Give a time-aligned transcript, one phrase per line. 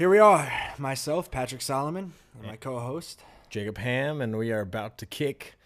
[0.00, 3.22] Here we are, myself, Patrick Solomon, and my co-host.
[3.50, 5.56] Jacob Ham, and we are about to kick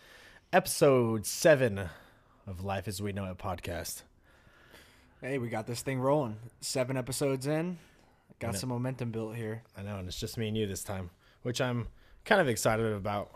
[0.53, 1.89] episode seven
[2.45, 4.03] of Life as We Know It podcast.
[5.21, 6.35] Hey, we got this thing rolling.
[6.61, 7.79] Seven episodes in,
[8.41, 9.63] got some momentum built here.
[9.77, 11.11] I know, and it's just me and you this time,
[11.45, 11.87] which I'm
[12.25, 13.31] kind of excited about.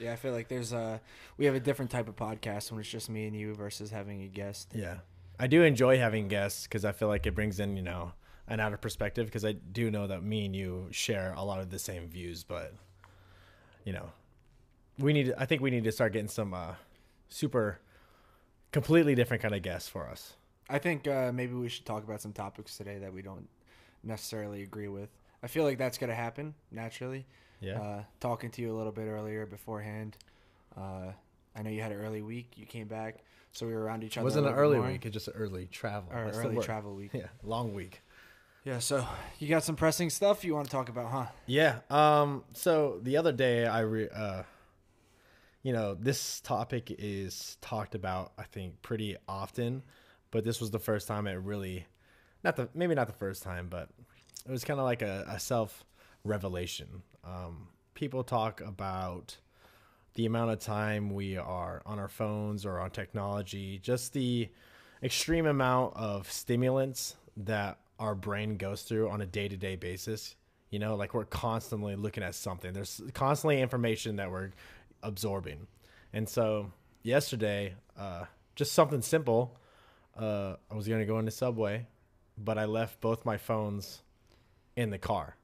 [0.00, 1.00] Yeah, I feel like there's a
[1.36, 4.22] we have a different type of podcast when it's just me and you versus having
[4.22, 4.72] a guest.
[4.74, 4.96] Yeah,
[5.38, 8.14] I do enjoy having guests because I feel like it brings in you know
[8.48, 11.70] an of perspective because I do know that me and you share a lot of
[11.70, 12.74] the same views, but
[13.84, 14.10] you know,
[14.98, 15.32] we need.
[15.38, 16.74] I think we need to start getting some uh,
[17.28, 17.80] super,
[18.72, 20.34] completely different kind of guests for us.
[20.68, 23.48] I think uh, maybe we should talk about some topics today that we don't
[24.02, 25.10] necessarily agree with.
[25.42, 27.26] I feel like that's gonna happen naturally.
[27.60, 27.80] Yeah.
[27.80, 30.16] Uh, talking to you a little bit earlier beforehand.
[30.76, 31.12] Uh,
[31.56, 32.52] I know you had an early week.
[32.56, 34.24] You came back, so we were around each It other.
[34.24, 34.88] wasn't an early more.
[34.88, 36.08] week; it's just an early travel.
[36.12, 37.10] or That's early travel week.
[37.14, 38.00] Yeah, long week.
[38.64, 39.06] Yeah, so
[39.38, 41.26] you got some pressing stuff you want to talk about, huh?
[41.46, 41.80] Yeah.
[41.90, 42.44] Um.
[42.54, 44.44] So the other day, I re, uh,
[45.62, 48.32] you know, this topic is talked about.
[48.38, 49.82] I think pretty often,
[50.30, 51.84] but this was the first time it really,
[52.42, 53.90] not the maybe not the first time, but
[54.46, 55.84] it was kind of like a, a self
[56.24, 57.02] revelation.
[57.22, 59.36] Um, people talk about
[60.14, 64.48] the amount of time we are on our phones or on technology, just the
[65.02, 70.36] extreme amount of stimulants that our brain goes through on a day to day basis.
[70.70, 72.72] You know, like we're constantly looking at something.
[72.72, 74.50] There's constantly information that we're
[75.02, 75.66] absorbing.
[76.12, 76.72] And so
[77.02, 78.24] yesterday, uh,
[78.56, 79.56] just something simple.
[80.18, 81.86] Uh, I was gonna go into Subway,
[82.36, 84.02] but I left both my phones
[84.76, 85.36] in the car.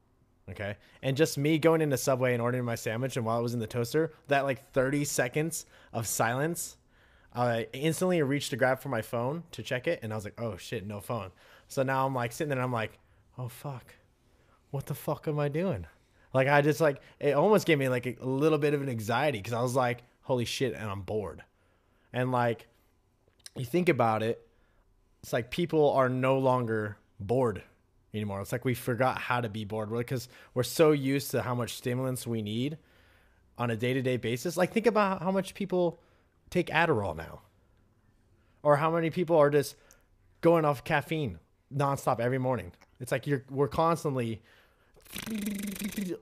[0.51, 0.77] Okay.
[1.03, 3.61] And just me going into Subway and ordering my sandwich, and while I was in
[3.61, 6.77] the toaster, that like 30 seconds of silence,
[7.33, 10.41] I instantly reached to grab for my phone to check it, and I was like,
[10.41, 11.31] oh shit, no phone.
[11.71, 12.99] So now I'm like sitting there, and I'm like,
[13.39, 13.95] oh fuck,
[14.73, 15.87] what the fuck am I doing?
[16.35, 19.39] Like I just like it almost gave me like a little bit of an anxiety
[19.39, 21.45] because I was like, holy shit, and I'm bored.
[22.13, 22.67] And like,
[23.55, 24.45] you think about it,
[25.23, 27.63] it's like people are no longer bored
[28.13, 28.41] anymore.
[28.41, 31.75] It's like we forgot how to be bored because we're so used to how much
[31.77, 32.79] stimulants we need
[33.59, 34.57] on a day to day basis.
[34.57, 36.01] Like, think about how much people
[36.51, 37.43] take Adderall now,
[38.65, 39.77] or how many people are just
[40.41, 41.39] going off caffeine
[41.75, 42.73] nonstop every morning.
[43.01, 44.43] It's like you're we're constantly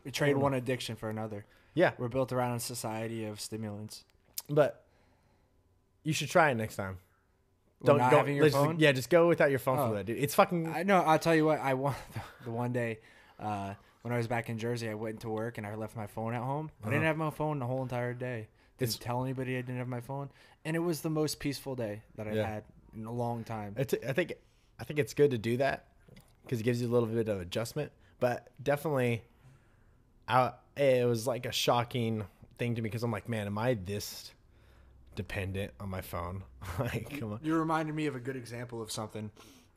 [0.05, 1.45] We trade one addiction for another.
[1.75, 4.05] yeah, We're built around a society of stimulants.
[4.49, 4.85] but
[6.03, 6.99] you should try it next time.
[7.85, 8.79] Don't having your let's- phone?
[8.81, 9.89] Yeah, just go without your phone Oh.
[9.89, 10.19] for that, dude.
[10.19, 10.69] It's fucking.
[10.69, 11.01] I know.
[11.03, 11.61] I'll tell you what.
[11.61, 11.97] I want
[12.45, 12.99] the one day
[13.39, 14.89] uh, when I was back in Jersey.
[14.89, 16.71] I went to work and I left my phone at home.
[16.83, 17.07] I didn't Uh-huh.
[17.09, 18.49] have my phone the whole entire day.
[18.79, 20.31] Didn't It's- tell anybody I didn't have my phone,
[20.65, 22.47] and it was the most peaceful day that I've Yeah.
[22.49, 22.65] had
[22.97, 23.75] in a long time.
[23.77, 24.33] It's, I think
[24.79, 25.87] I think it's good to do that
[26.43, 27.93] because it gives you a little bit of adjustment.
[28.21, 29.23] But definitely,
[30.27, 32.25] I, it was like a shocking
[32.59, 34.33] thing to me because I'm like, man, am I this
[35.15, 36.43] dependent on my phone?
[36.79, 37.41] like, come on.
[37.43, 39.31] You reminded me of a good example of something.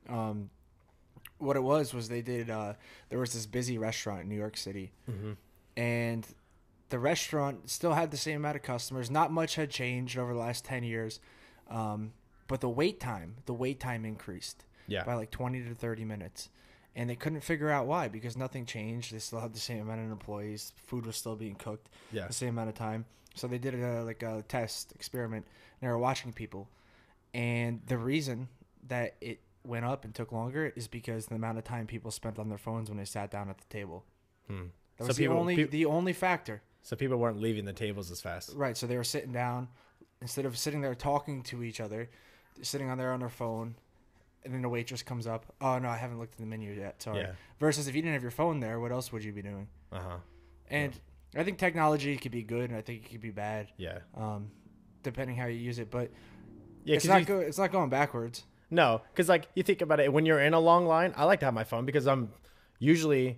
[0.09, 0.49] Um,
[1.37, 2.49] what it was was they did.
[2.49, 2.73] Uh,
[3.09, 4.91] there was this busy restaurant in New York City,
[5.75, 6.25] and
[6.89, 9.09] the restaurant still had the same amount of customers.
[9.09, 11.19] Not much had changed over the last ten years,
[11.69, 12.13] um,
[12.47, 15.03] but the wait time, the wait time increased Yeah.
[15.03, 16.49] by like twenty to thirty minutes,
[16.95, 19.13] and they couldn't figure out why because nothing changed.
[19.13, 20.73] They still had the same amount of employees.
[20.87, 22.27] Food was still being cooked Yeah.
[22.27, 23.05] the same amount of time.
[23.35, 25.45] So they did a like a test experiment,
[25.79, 26.67] and they were watching people,
[27.33, 28.49] and the reason
[28.87, 32.39] that it went up and took longer is because the amount of time people spent
[32.39, 34.03] on their phones when they sat down at the table.
[34.47, 34.65] Hmm.
[34.97, 36.61] That So was people- the only peop- the only factor.
[36.83, 38.53] So people weren't leaving the tables as fast.
[38.55, 38.75] Right.
[38.75, 39.69] So they were sitting down
[40.19, 42.09] instead of sitting there talking to each other,
[42.63, 43.75] sitting on there on their phone,
[44.43, 45.45] and then the waitress comes up.
[45.61, 47.01] Oh no, I haven't looked at the menu yet.
[47.01, 47.19] Sorry.
[47.19, 47.31] Yeah.
[47.59, 49.67] Versus if you didn't have your phone there, what else would you be doing?
[49.91, 50.17] Uh huh.
[50.69, 50.99] And
[51.35, 53.99] I think technology could be good, and I think it could be bad, Yeah.
[54.15, 54.51] um,
[55.03, 55.89] depending how you use it.
[55.91, 56.11] But
[56.83, 56.95] Yeah.
[56.95, 58.45] it's not you- go- It's not going backwards.
[58.69, 61.39] No, because like you think about it, when you're in a long line, I like
[61.41, 62.31] to have my phone because I'm
[62.79, 63.37] usually,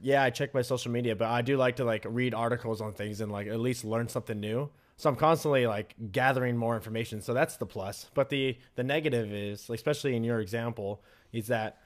[0.00, 2.92] yeah, I check my social media, but I do like to like read articles on
[2.94, 4.70] things and like at least learn something new.
[4.98, 7.22] So I'm constantly like gathering more information.
[7.22, 8.10] So that's the plus.
[8.14, 11.02] But the the negative is, especially in your example,
[11.32, 11.78] is that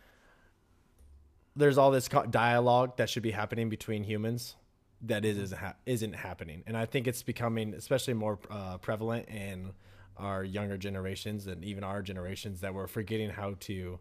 [1.55, 4.57] there's all this dialogue that should be happening between humans
[5.03, 5.53] that is
[5.85, 9.73] isn't, happening, and I think it's becoming especially more uh, prevalent in
[10.17, 13.99] our younger generations and even our generations that we're forgetting how to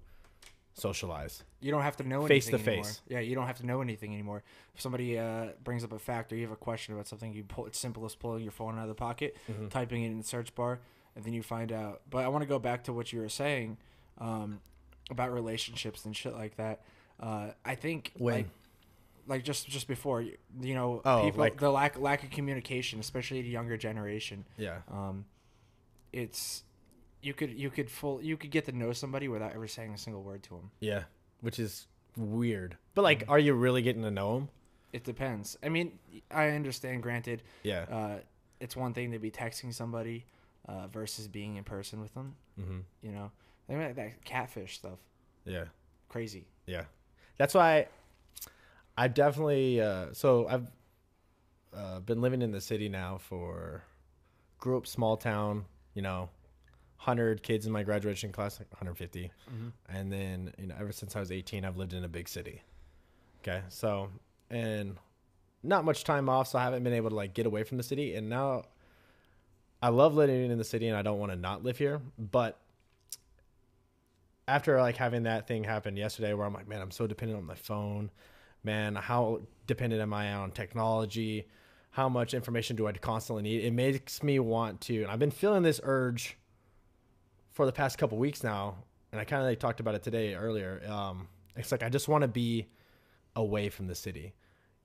[0.74, 1.44] socialize.
[1.60, 2.86] You don't have to know Face anything to anymore.
[2.86, 3.02] face.
[3.08, 4.44] Yeah, you don't have to know anything anymore.
[4.74, 7.44] If somebody uh, brings up a fact or you have a question about something, you
[7.44, 7.66] pull.
[7.66, 9.68] It's simple as pulling your phone out of the pocket, Mm-hmm.
[9.68, 10.80] typing it in the search bar,
[11.16, 12.02] and then you find out.
[12.10, 13.78] But I want to go back to what you were saying
[14.20, 14.60] um,
[15.10, 16.82] about relationships and shit like that.
[17.20, 18.36] Uh, I think When?
[18.36, 18.46] like
[19.28, 23.00] like just just before you you know Oh, people like- the lack lack of communication,
[23.00, 24.46] especially the younger generation.
[24.58, 24.78] Yeah.
[24.92, 25.26] Um,
[26.12, 26.64] it's
[27.22, 29.98] you could you could full you could get to know somebody without ever saying a
[29.98, 30.72] single word to them.
[30.80, 31.04] Yeah.
[31.42, 31.88] Which is
[32.18, 32.78] weird.
[32.94, 34.50] But like, are you really getting to know them?
[34.94, 35.58] It depends.
[35.64, 35.98] I mean,
[36.30, 37.02] I understand.
[37.02, 37.86] Granted, Yeah.
[37.90, 38.20] uh,
[38.60, 40.26] it's one thing to be texting somebody
[40.68, 42.36] uh, versus being in person with them.
[42.60, 42.80] mm-hmm.
[43.02, 43.32] You know,
[43.70, 45.00] I mean, like that catfish stuff,
[45.46, 45.66] Yeah.
[46.10, 46.46] crazy.
[46.68, 46.86] Yeah,
[47.38, 47.88] that's why
[48.98, 49.80] I definitely.
[49.82, 50.68] Uh, so I've
[51.74, 53.84] uh, been living in the city now for
[54.60, 55.66] grew up small town.
[55.94, 56.30] You know,
[57.02, 59.70] hundred kids in my graduation class, like 150, mm-hmm.
[59.90, 62.62] and then you know ever since I was 18, I've lived in a big city.
[63.42, 64.10] Okay, so
[64.52, 64.98] and
[65.64, 67.84] not much time off, so I haven't been able to like get away from the
[67.84, 68.64] city, and now.
[69.84, 72.60] I love living in the city and I don't want to not live here, but
[74.48, 77.46] after like having that thing happen yesterday where I'm like, man, I'm so dependent on
[77.46, 78.12] my phone.
[78.64, 81.48] Man, how dependent am I on technology?
[81.92, 83.64] How much information do I constantly need?
[83.64, 86.38] It makes me want to, and I've been feeling this urge
[87.52, 88.76] for the past couple weeks now,
[89.12, 90.82] and I kind of like talked about it today earlier.
[90.88, 92.68] Um, it's like I just want to be
[93.36, 94.34] away from the city.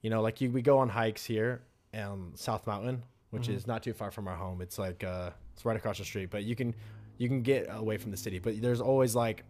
[0.02, 1.62] You know, like you, we go on hikes here
[1.94, 4.60] on South Mountain, which is not too far from our home.
[4.60, 6.74] It's like uh, it's right across the street, but you can
[7.18, 8.38] you can get away from the city.
[8.38, 9.44] But there's always like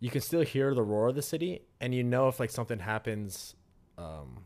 [0.00, 2.78] you can still hear the roar of the city, and you know if like something
[2.78, 3.54] happens,
[3.98, 4.44] um,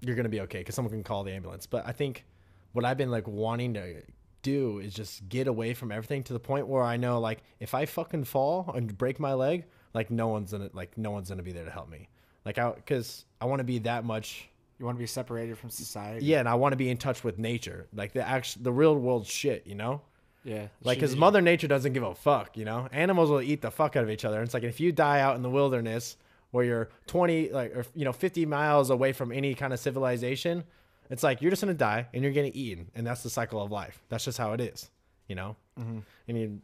[0.00, 1.66] you're gonna be okay because someone can call the ambulance.
[1.66, 2.24] But I think
[2.72, 4.02] what I've been like wanting to
[4.42, 7.74] do is just get away from everything to the point where I know like if
[7.74, 11.42] I fucking fall and break my leg, like no one's gonna like no one's gonna
[11.42, 12.08] be there to help me.
[12.44, 14.48] Like I because I want to be that much
[14.78, 16.24] You want to be separated from society.
[16.26, 18.96] yeah, and I want to be in touch with nature, like the actual the real
[18.96, 20.00] world shit, you know.
[20.44, 20.66] yeah.
[20.82, 22.88] Like, because Mother Nature doesn't give a fuck, you know?
[22.90, 24.38] Animals will eat the fuck out of each other.
[24.38, 26.16] And it's like, if you die out in the wilderness
[26.50, 30.64] where you're 20, like, or, you know, 50 miles away from any kind of civilization,
[31.12, 32.90] it's like, you're just to die and you're getting eaten.
[32.94, 34.02] And that's the cycle of life.
[34.08, 34.90] That's just how it is,
[35.28, 35.56] you know?
[35.78, 35.98] Mm-hmm.
[36.28, 36.60] And you,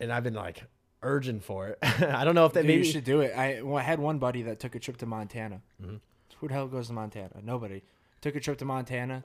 [0.00, 0.62] and I've been like
[1.02, 1.78] urging for it.
[1.82, 3.36] I don't know if that Dude, maybe you should do it.
[3.36, 5.60] I, well, I had one buddy that took a trip to Montana.
[5.82, 5.96] Mm-hmm.
[6.38, 7.40] Who the hell goes to Montana?
[7.42, 7.82] Nobody.
[8.20, 9.24] Took a trip to Montana,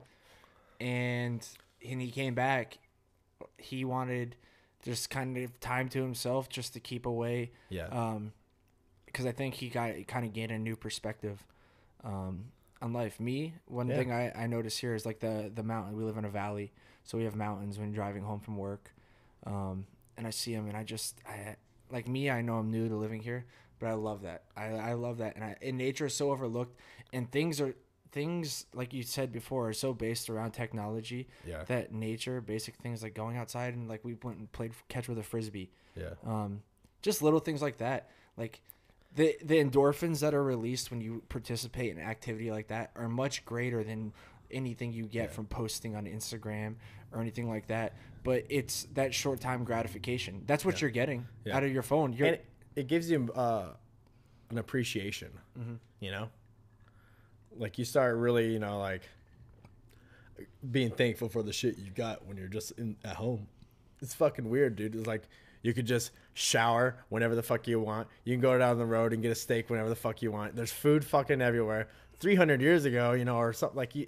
[0.79, 1.47] and
[1.87, 2.77] and he came back.
[3.57, 4.35] He wanted
[4.83, 7.51] just kind of time to himself, just to keep away.
[7.69, 7.87] Yeah.
[7.87, 8.33] Um,
[9.05, 11.43] because I think he got kind of gained a new perspective,
[12.03, 12.45] um,
[12.83, 13.19] on life.
[13.19, 13.97] Me, one Yeah.
[13.97, 15.95] thing I I notice here is like the the mountain.
[15.95, 16.71] We live in a valley,
[17.03, 18.93] so we have mountains when driving home from work.
[19.45, 19.85] Um,
[20.17, 21.55] and I see them, and I just I
[21.89, 22.29] like me.
[22.29, 23.45] I know I'm new to living here,
[23.79, 24.43] but I love that.
[24.55, 26.77] I I love that, and I and nature is so overlooked,
[27.13, 27.73] and things are
[28.11, 31.63] things like you said before are so based around technology Yeah.
[31.63, 35.17] that nature basic things like going outside and like we went and played catch with
[35.17, 36.11] a frisbee yeah.
[36.23, 36.61] um,
[37.01, 38.61] just little things like that like
[39.15, 43.45] the the endorphins that are released when you participate in activity like that are much
[43.45, 44.13] greater than
[44.51, 46.75] anything you get from posting on Instagram
[47.11, 47.93] or anything like that
[48.23, 50.43] but it's that short time gratification.
[50.45, 51.57] That's what you're getting Yeah.
[51.57, 52.13] out of your phone.
[52.13, 52.45] You're and it,
[52.75, 53.69] it gives you uh,
[54.49, 55.29] an appreciation
[55.59, 55.73] Mm-hmm.
[55.99, 56.29] you know?
[57.57, 59.01] Like you start really you know like
[60.71, 63.47] being thankful for the shit you got when you're just in at home.
[64.01, 64.95] It's fucking weird dude.
[64.95, 65.23] It's like
[65.63, 69.13] you could just shower whenever the fuck you want you can go down the road
[69.13, 71.87] and get a steak whenever the fuck you want there's food fucking everywhere
[72.19, 74.07] 300 years ago you know or something like you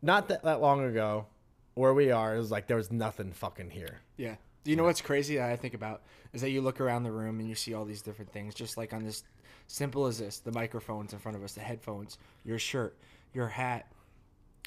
[0.00, 1.26] not that, that long ago
[1.74, 4.36] where we are it was like there was nothing fucking here Yeah.
[4.64, 7.10] Do you know what's crazy that I think about is that you look around the
[7.10, 9.24] room and you see all these different things, just like on this
[9.66, 12.96] simple as this the microphones in front of us, the headphones, your shirt,
[13.34, 13.90] your hat.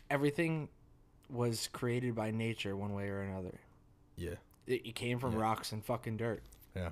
[0.09, 0.67] Everything
[1.29, 3.57] was created by nature one way or another.
[4.17, 4.35] yeah
[4.67, 6.43] It, it came from rocks and fucking dirt.
[6.75, 6.89] yeah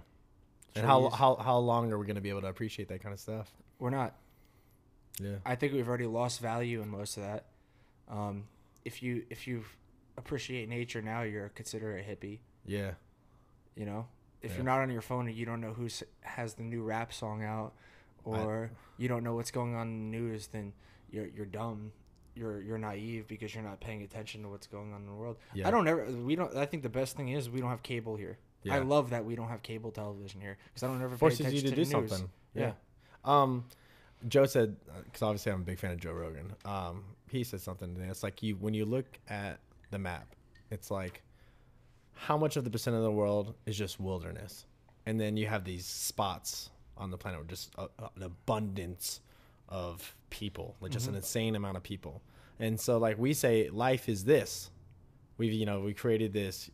[0.75, 3.13] and how, how how long are we going to be able to appreciate that kind
[3.13, 4.15] of stuff We're not.
[5.19, 5.35] Yeah.
[5.45, 7.45] I think we've already lost value in most of that.
[8.09, 8.45] Um,
[8.83, 9.63] if you if you
[10.17, 12.39] appreciate nature now, you're considered a hippie.
[12.65, 12.93] Yeah.
[13.75, 14.07] You know,
[14.41, 14.57] if Yeah.
[14.57, 15.87] you're not on your phone and you don't know who
[16.21, 17.73] has the new rap song out,
[18.25, 20.73] or you don't know what's going on in the news, then
[21.11, 21.91] you're you're dumb.
[22.35, 25.37] You're you're naive because you're not paying attention to what's going on in the world.
[25.53, 25.67] Yeah.
[25.67, 26.05] I don't ever.
[26.05, 26.55] We don't.
[26.55, 28.37] I think the best thing is we don't have cable here.
[28.63, 28.75] Yeah.
[28.75, 31.39] I love that we don't have cable television here because I don't ever pay Forces
[31.41, 32.29] attention you to to do something.
[32.55, 32.61] Yeah.
[33.25, 33.41] Yeah.
[33.41, 33.65] Um,
[34.27, 36.53] Joe said, because obviously I'm a big fan of Joe Rogan.
[36.65, 38.07] Um, he said something today.
[38.07, 39.59] It's like you when you look at
[39.91, 40.33] the map,
[40.71, 41.21] it's like
[42.13, 44.65] how much of the percent of the world is just wilderness,
[45.05, 49.19] and then you have these spots on the planet with just a- an abundance
[49.73, 51.17] of people, like just an mm-hmm.
[51.17, 52.21] insane amount of people.
[52.59, 54.69] And so, like we say, life is this.
[55.37, 56.69] We've you know we created this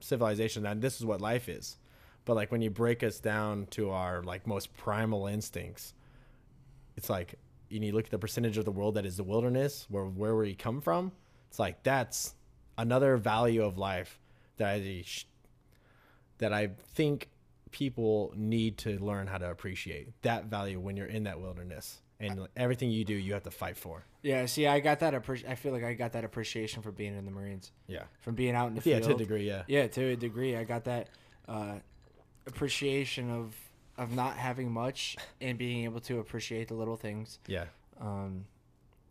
[0.00, 1.78] civilization, and this is what life is.
[2.24, 5.94] But like when you break us down to our like most primal instincts,
[6.96, 7.36] it's like
[7.68, 10.54] you look at the percentage of the world that is the wilderness, where where we
[10.54, 11.12] come from,
[11.48, 12.34] it's like that's
[12.76, 14.18] another value of life
[14.56, 15.04] that I
[16.38, 17.28] that I think
[17.70, 22.46] people need to learn how to appreciate that value when you're in that wilderness and
[22.56, 24.04] everything you do you have to fight for.
[24.22, 25.14] Yeah, see, I got that.
[25.14, 28.04] Appre- I feel like I got that appreciation for being in the Marines, Yeah.
[28.20, 29.02] from being out in the Yeah, field.
[29.02, 29.62] Yeah, to a degree, yeah.
[29.66, 31.08] Yeah, to a degree, I got that
[31.48, 31.78] uh,
[32.46, 33.54] appreciation of
[33.98, 37.38] of not having much and being able to appreciate the little things.
[37.46, 37.66] Yeah.
[38.00, 38.46] Um,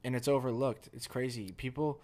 [0.04, 0.89] and it's overlooked.
[0.94, 1.51] It's crazy.
[1.51, 2.00] People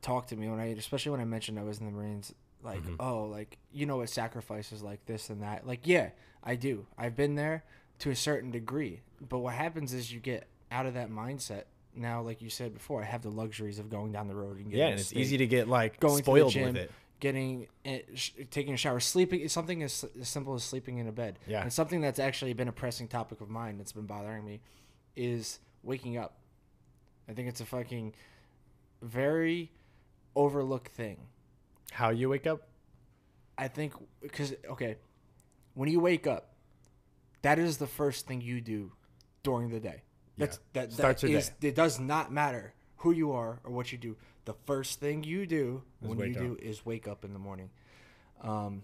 [0.00, 2.82] talk to me when I, especially when I mentioned I was in the Marines, like,
[2.84, 2.96] Mhm.
[3.00, 5.66] oh, like you know what sacrifices like this and that.
[5.66, 6.10] Like, yeah,
[6.44, 6.86] I do.
[6.96, 7.64] I've been there
[8.00, 9.00] to a certain degree.
[9.28, 11.64] But what happens is you get out of that mindset.
[11.96, 14.64] Now, like you said before, I have the luxuries of going down the road and
[14.66, 16.76] getting Yeah, and it's steak, easy to get like Going to the spoiled gym, with
[16.76, 16.90] it.
[17.20, 19.48] getting eh, sh- taking a shower, sleeping.
[19.48, 21.38] Something as, as simple as sleeping in a bed.
[21.46, 21.62] Yeah.
[21.62, 24.60] And something that's actually been a pressing topic of mine that's been bothering me
[25.14, 26.34] is waking up.
[27.28, 28.12] I think it's a fucking
[29.00, 29.70] very
[30.34, 31.18] overlooked thing.
[31.92, 32.66] How you wake up?
[33.56, 34.96] I think because okay,
[35.74, 36.53] when you wake up,
[37.44, 38.90] that is the first thing you do
[39.42, 40.02] during the day.
[40.38, 43.98] That's that, Starts that is- It does not matter who you are or what you
[43.98, 44.16] do.
[44.46, 47.38] The first thing you do Is when you wake do is wake up in the
[47.38, 47.70] morning.
[48.40, 48.82] Um,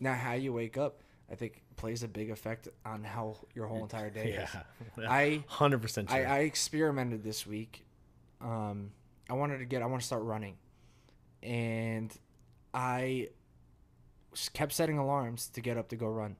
[0.00, 3.82] now how you wake up, I think, plays a big effect on how your whole
[3.82, 4.50] entire day is.
[4.98, 5.06] Yeah.
[5.08, 6.28] I Hundred percent I, sure.
[6.28, 7.84] I experimented this week.
[8.40, 8.90] Um,
[9.30, 9.82] I wanted to get.
[9.82, 10.56] I want to start running,
[11.42, 12.12] and
[12.74, 13.28] I
[14.52, 16.36] kept setting alarms to get up to go run.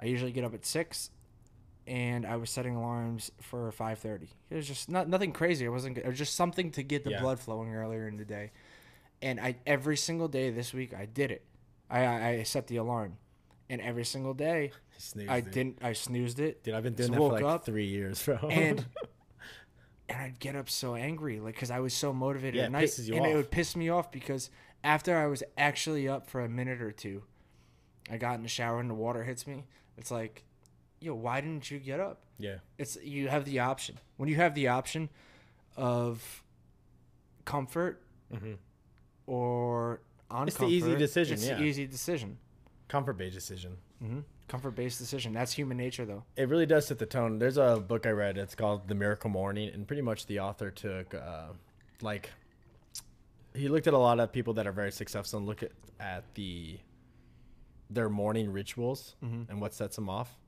[0.00, 1.10] I usually get up at six,
[1.86, 4.28] and I was setting alarms for five thirty.
[4.50, 5.64] It was just not nothing crazy.
[5.64, 5.98] It wasn't.
[5.98, 7.20] It was just something to get the Yeah.
[7.20, 8.52] blood flowing earlier in the day.
[9.20, 11.44] And I every single day this week I did it.
[11.90, 13.16] I I, I set the alarm,
[13.68, 14.70] and every single day
[15.28, 15.50] I it.
[15.52, 15.78] didn't.
[15.82, 16.62] I snoozed it.
[16.62, 18.36] Dude, I've been doing that for like up three years, bro.
[18.48, 18.84] and
[20.08, 22.88] and I'd get up so angry, like because I was so motivated Yeah, at night,
[22.88, 24.50] pisses you and it would piss me off because
[24.84, 27.24] after I was actually up for a minute or two,
[28.10, 29.64] I got in the shower and the water hits me.
[29.96, 30.44] It's like,
[31.00, 32.20] yo, why didn't you get up?
[32.38, 35.08] yeah, It's you have the option when you have the option
[35.76, 36.42] of
[37.44, 38.02] comfort
[38.36, 38.54] hmm
[39.26, 40.00] or
[40.30, 41.56] on It's the easy decision, It's yeah.
[41.56, 42.38] the easy decision.
[42.88, 43.76] comfort based decision.
[44.00, 45.34] hmm Comfort based decision.
[45.34, 46.24] That's human nature, though.
[46.36, 47.38] It really does set the tone.
[47.38, 48.38] There's a book I read.
[48.38, 51.48] It's called The Miracle Morning, and pretty much the author took uh,
[52.00, 52.30] like
[53.54, 56.24] he looked at a lot of people that are very successful and look at at
[56.34, 56.78] the
[57.90, 59.48] their morning rituals Mhm.
[59.48, 60.38] and what sets them off.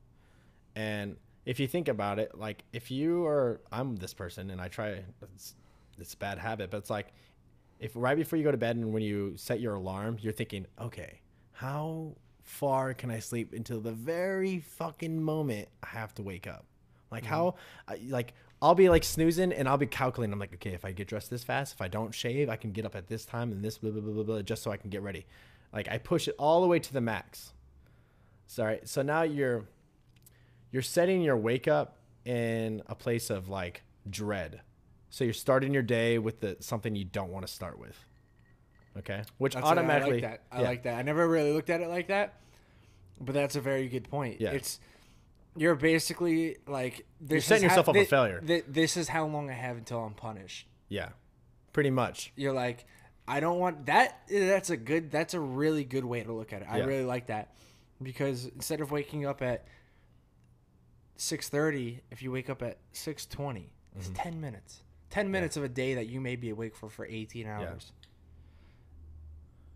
[0.75, 4.67] And if you think about it, like if you are, I'm this person, and I
[4.67, 5.03] try.
[5.33, 5.55] It's,
[5.97, 7.13] it's a bad habit, but it's like
[7.79, 10.65] if right before you go to bed and when you set your alarm, you're thinking,
[10.79, 11.19] okay,
[11.51, 16.65] how far can I sleep until the very fucking moment I have to wake up?
[17.11, 17.55] Like how,
[18.07, 20.31] like I'll be like snoozing and I'll be calculating.
[20.31, 22.71] I'm like, okay, if I get dressed this fast, if I don't shave, I can
[22.71, 24.77] get up at this time and this blah blah blah blah, blah just so I
[24.77, 25.25] can get ready.
[25.73, 27.53] Like I push it all the way to the max.
[28.47, 28.81] Sorry.
[28.83, 29.65] So now you're
[30.71, 34.61] you're setting your wake up in a place of like dread.
[35.09, 37.97] So you're starting your day with the something you don't want to start with.
[38.97, 40.41] Okay, which That's automatically I like that.
[40.51, 40.67] I yeah.
[40.67, 40.95] like that.
[40.95, 42.41] I never really looked at it like that,
[43.21, 44.41] but that's a very good point.
[44.41, 44.51] Yeah.
[44.51, 44.79] It's
[45.55, 48.41] you're basically like this setting yourself how, up for thi- failure.
[48.45, 50.67] thi- this is how long I have until I'm punished.
[50.89, 51.09] yeah,
[51.71, 52.33] pretty much.
[52.35, 52.85] You're like,
[53.27, 54.21] I don't want that.
[54.29, 55.11] That's a good.
[55.11, 56.67] That's a really good way to look at it.
[56.69, 56.85] I Yeah.
[56.85, 57.53] really like that
[58.01, 59.65] because instead of waking up at
[61.15, 64.15] six thirty, if you wake up at six twenty, it's Mm-hmm.
[64.15, 64.81] ten minutes.
[65.09, 67.91] Ten minutes of a day that you may be awake for for eighteen hours.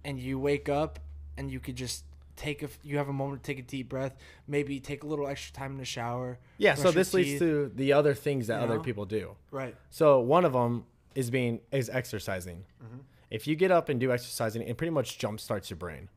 [0.03, 0.99] And you wake up
[1.37, 2.03] and you could just
[2.35, 2.69] take a.
[2.83, 4.15] You have a moment to take a deep breath.
[4.47, 6.39] Maybe take a little extra time in the shower.
[6.57, 7.39] Yeah, so this leads teeth.
[7.39, 8.83] to the other things that You other know?
[8.83, 9.35] people do.
[9.51, 9.75] right.
[9.89, 10.85] So one of them
[11.15, 12.65] is being is exercising.
[12.83, 12.97] Mm-hmm.
[13.29, 16.09] If you get up and do exercising, it pretty much jump starts your brain.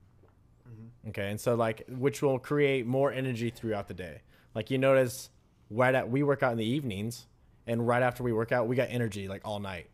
[0.68, 1.08] Mm-hmm.
[1.10, 4.20] Okay, and so like which will create more energy throughout the day.
[4.54, 5.30] Like you notice,
[5.70, 7.26] right at we work out in the evenings,
[7.66, 9.88] and right after we work out, we got energy like all night,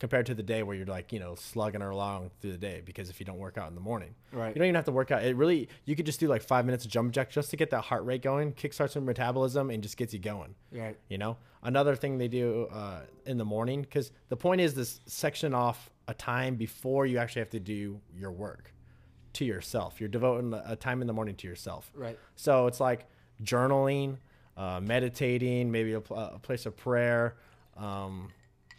[0.00, 3.08] compared to the day where you're like you know slugging along through the day because
[3.10, 4.48] if you don't work out in the morning, Right.
[4.48, 5.22] you don't even have to work out.
[5.24, 7.70] It really you could just do like five minutes of jump jack just to get
[7.70, 10.54] that heart rate going, kickstarts your metabolism, and just gets you going.
[10.72, 10.96] Right.
[11.08, 15.00] You know, another thing they do uh, in the morning because the point is this
[15.06, 18.72] section off a time before you actually have to do your work
[19.34, 20.00] to yourself.
[20.00, 21.90] You're devoting a time in the morning to yourself.
[21.94, 22.18] Right.
[22.36, 23.06] So it's like
[23.42, 24.18] journaling,
[24.56, 27.36] uh, meditating, maybe a, a place of prayer,
[27.76, 28.28] um,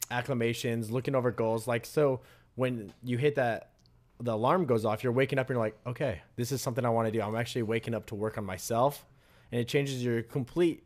[0.10, 1.68] acclamations, looking over goals.
[1.68, 2.22] Like so,
[2.56, 3.72] when you hit that,
[4.20, 5.04] the alarm goes off.
[5.04, 7.22] You're waking up and you're like, okay, this is something I want to do.
[7.22, 9.06] I'm actually waking up to work on myself,
[9.52, 10.84] and it changes your complete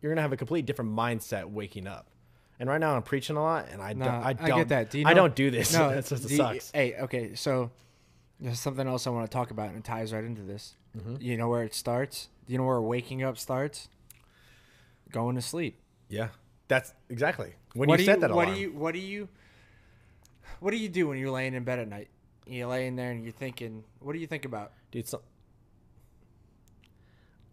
[0.00, 2.10] you're gonna have a completely different mindset waking up.
[2.58, 4.08] And right now I'm preaching a lot, and I don't.
[4.08, 4.58] I I don't.
[4.58, 4.90] get that.
[4.90, 5.72] Do you I don't do this.
[5.72, 6.70] No, That's just the- sucks.
[6.70, 7.70] Hey, okay, so
[8.40, 10.74] there's something else I want to talk about, and it ties right into this.
[10.96, 11.16] Mm-hmm.
[11.20, 12.28] You know where it starts?
[12.46, 13.88] Do you know where waking up starts?
[15.12, 15.78] Going to sleep.
[16.08, 16.28] Yeah,
[16.68, 19.28] that's exactly when what you set that what do you what do you
[20.60, 22.08] what do you do when you're laying in bed at night?
[22.46, 24.72] You're laying there and you're thinking, what do you think about?
[24.90, 25.08] dude.
[25.08, 25.20] So,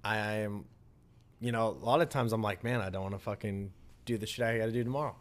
[0.04, 0.66] I am,
[1.40, 3.72] you know, a lot of times I'm like, man, I don't want to fucking
[4.06, 5.16] do the shit I got to do tomorrow.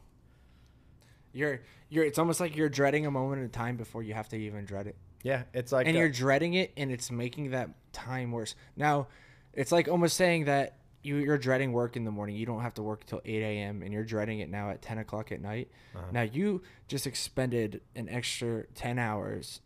[1.33, 4.37] You're you're it's almost like you're dreading a moment in time before you have to
[4.37, 4.97] even dread it.
[5.23, 9.07] Yeah, it's like and uh, you're dreading it and it's making that time worse now
[9.53, 12.73] it's like almost saying that you, you're dreading work in the morning you don't have
[12.75, 15.71] to work until 8 a.m and you're dreading it now at 10 o'clock at night
[15.95, 16.07] Uh-huh.
[16.11, 19.61] now you just expended an extra 10 hours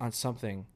[0.00, 0.66] on something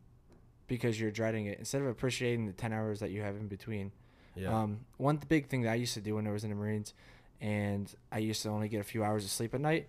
[0.68, 3.90] because you're dreading it instead of appreciating the 10 hours that you have in between
[4.36, 6.56] yeah, um, one big thing that I used to do when I was in the
[6.56, 6.92] Marines,
[7.40, 9.88] and I used to only get a few hours of sleep at night.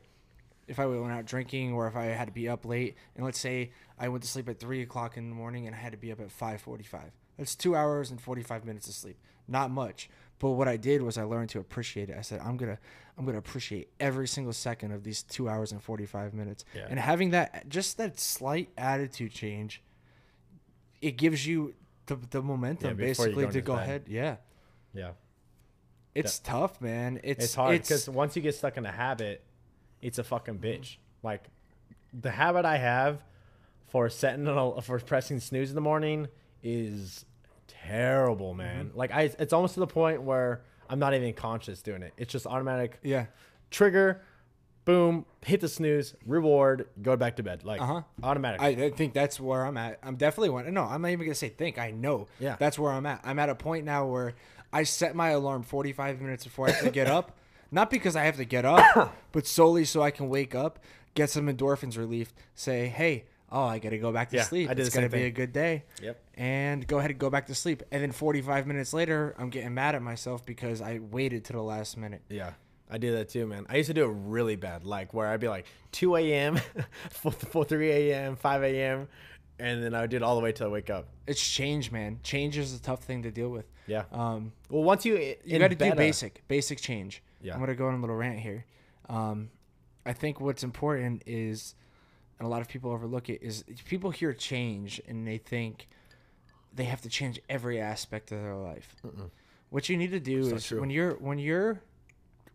[0.68, 3.40] If I went out drinking, or if I had to be up late, and let's
[3.40, 5.98] say I went to sleep at three o'clock in the morning and I had to
[5.98, 9.18] be up at five forty-five, that's two hours and forty-five minutes of sleep.
[9.48, 12.18] Not much, but what I did was I learned to appreciate it.
[12.18, 12.78] I said I'm gonna
[13.18, 16.88] I'm gonna appreciate every single second of these two hours and forty-five minutes, Yeah.
[16.90, 19.82] and having that just that slight attitude change,
[21.02, 21.76] it gives you
[22.08, 23.84] the, the momentum you basically go to go bed.
[23.84, 24.04] ahead.
[24.08, 24.36] Yeah.
[24.94, 25.12] yeah.
[26.20, 27.20] It's tough, man.
[27.24, 29.44] It's It's hard because once you get stuck in a habit,
[30.02, 30.98] it's a fucking bitch.
[31.24, 31.44] Like
[32.14, 33.24] the habit I have
[33.88, 36.28] for setting an for pressing snooze in the morning
[36.64, 37.26] is
[37.68, 38.88] terrible, man.
[38.88, 38.98] Mm-hmm.
[38.98, 42.14] Like I, it's almost to the point where I'm not even conscious doing it.
[42.18, 43.28] It's just automatic yeah,
[43.72, 44.22] trigger,
[44.86, 48.02] boom, hit the snooze, reward, go back to bed, like Uh-huh.
[48.24, 48.62] automatic.
[48.62, 50.00] I, I think that's where I'm at.
[50.04, 50.74] I'm definitely one.
[50.74, 51.78] No, I'm not even gonna say think.
[51.78, 52.28] I know.
[52.40, 52.56] Yeah.
[52.60, 53.22] that's where I'm at.
[53.24, 54.34] I'm at a point now where
[54.72, 57.38] I set my alarm 45 minutes before I have to get up,
[57.72, 60.80] not because I have to get up, but solely so I can wake up,
[61.14, 63.26] get some endorphins relief, say, hey.
[63.50, 64.70] Oh, I gotta go back to Yeah, sleep.
[64.70, 65.86] I did It's gonna same be a good day.
[66.02, 66.20] Yep.
[66.34, 67.82] And go ahead and go back to sleep.
[67.94, 71.62] And then 45 minutes later, I'm getting mad at myself because I waited to the
[71.62, 72.24] last minute.
[72.28, 72.52] Yeah,
[72.92, 73.66] I do that too, man.
[73.70, 76.60] I used to do it really bad, like where I'd be like 2 a.m.,
[77.12, 79.08] 4, 4 3 a.m., 5 a.m.,
[79.60, 81.08] and then I would do it all the way till I wake up.
[81.26, 82.20] It's change, man.
[82.24, 83.66] Change is a tough thing to deal with.
[83.88, 84.04] Yeah.
[84.12, 87.24] Um, Well, once you you got to do basic, basic change.
[87.42, 87.54] Yeah.
[87.54, 88.66] I'm gonna go on a little rant here.
[89.10, 89.50] Um,
[90.06, 91.76] I think what's important is,
[92.40, 95.88] and a lot of people overlook it, is people hear change and they think
[96.74, 98.96] they have to change every aspect of their life.
[99.70, 101.82] What you need to do is when you're when you're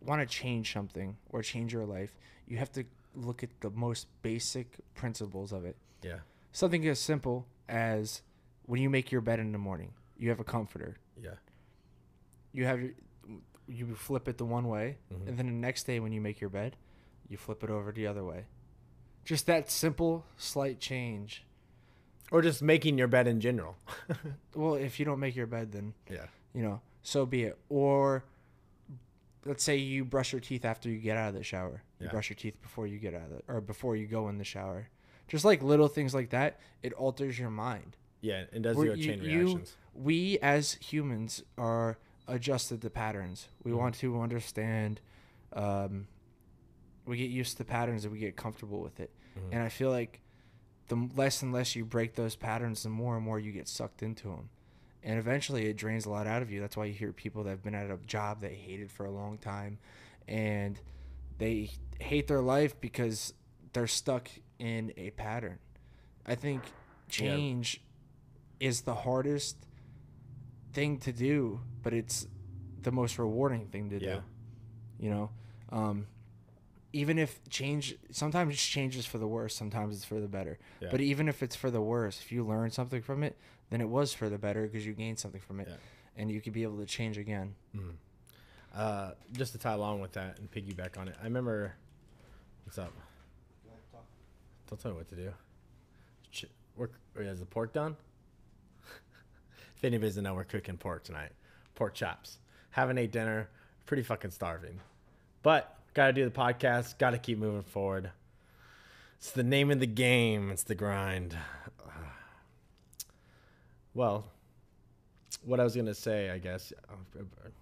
[0.05, 2.17] want to change something or change your life,
[2.47, 5.77] you have to look at the most basic principles of it.
[6.03, 6.19] Yeah.
[6.53, 8.23] Something as simple as
[8.67, 11.35] when you make your bed in the morning, you have a comforter Yeah.
[12.53, 12.91] you have your
[13.69, 15.29] you flip it the one way Mhm.
[15.29, 16.77] and then the next day when you make your bed
[17.29, 18.47] you flip it over the other way
[19.25, 21.45] just that simple slight change
[22.31, 23.77] Or just making your bed in general.
[24.55, 26.27] well if you don't make your bed then yeah.
[26.55, 28.25] you know so be it or
[29.45, 32.13] let's say you brush your teeth after you get out of the shower you Yeah.
[32.13, 34.45] brush your teeth before you get out of the or before you go in the
[34.45, 34.89] shower
[35.29, 39.23] just like little things like that it alters your mind Yeah, it does do chain
[39.23, 39.77] you- reactions.
[39.95, 43.49] we as humans are adjusted to patterns.
[43.63, 43.77] We Mhm.
[43.77, 45.01] want to understand.
[45.53, 46.07] Um,
[47.05, 49.11] we get used to patterns and we get comfortable with it.
[49.37, 49.49] Mhm.
[49.53, 50.21] And I feel like
[50.89, 54.03] the less and less you break those patterns, the more and more you get sucked
[54.03, 54.49] into them.
[55.03, 56.61] And eventually it drains a lot out of you.
[56.61, 59.11] That's why you hear people that have been at a job they hated for a
[59.11, 59.79] long time
[60.29, 60.81] and
[61.39, 63.35] they hate their life because
[63.73, 64.31] they're stuck
[64.61, 65.59] in a pattern.
[66.25, 66.63] I think
[67.09, 67.83] change
[68.63, 69.57] is the hardest
[70.73, 72.29] thing to do, but it's
[72.83, 74.15] the most rewarding thing to Yeah.
[74.17, 74.23] do.
[75.01, 75.31] You know,
[75.71, 76.07] um,
[76.93, 80.59] even if change sometimes change is for the worse, sometimes it's for the better.
[80.81, 80.89] Yeah.
[80.93, 83.37] But even if it's for the worse, if you learn something from it,
[83.71, 85.77] then it was for the better because you gained something from it, Yeah.
[86.17, 87.57] and you could be able to change again.
[87.75, 87.95] Mhm.
[88.73, 91.75] Uh, just to tie along with that and piggyback on it, I remember.
[92.65, 92.93] What's up?
[94.69, 95.35] Don't tell me what to do.
[96.31, 96.47] Ch-
[96.77, 97.97] We're, is the pork done?
[99.83, 101.33] If anybody doesn't know, we're cooking pork tonight.
[101.75, 102.39] Pork chops.
[102.71, 103.49] Haven't ate dinner.
[103.85, 104.79] Pretty fucking starving.
[105.43, 106.99] But gotta do the podcast.
[106.99, 108.13] Gotta keep moving forward.
[109.17, 110.53] It's the name of the game.
[110.53, 111.37] It's the grind.
[113.95, 114.25] Well,
[115.45, 116.73] what I was gonna say, I guess,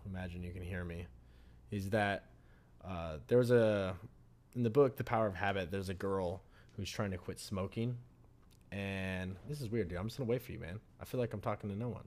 [0.07, 1.07] imagine you can hear me,
[1.73, 2.27] is that
[2.87, 3.97] uh, there was a
[4.55, 5.73] in the book The Power of Habit.
[5.73, 6.41] There's a girl
[6.77, 7.97] who's trying to quit smoking,
[8.73, 9.99] and this is weird, dude.
[9.99, 10.81] I'm just gonna wait for you, man.
[11.01, 12.05] I feel like I'm talking to no one.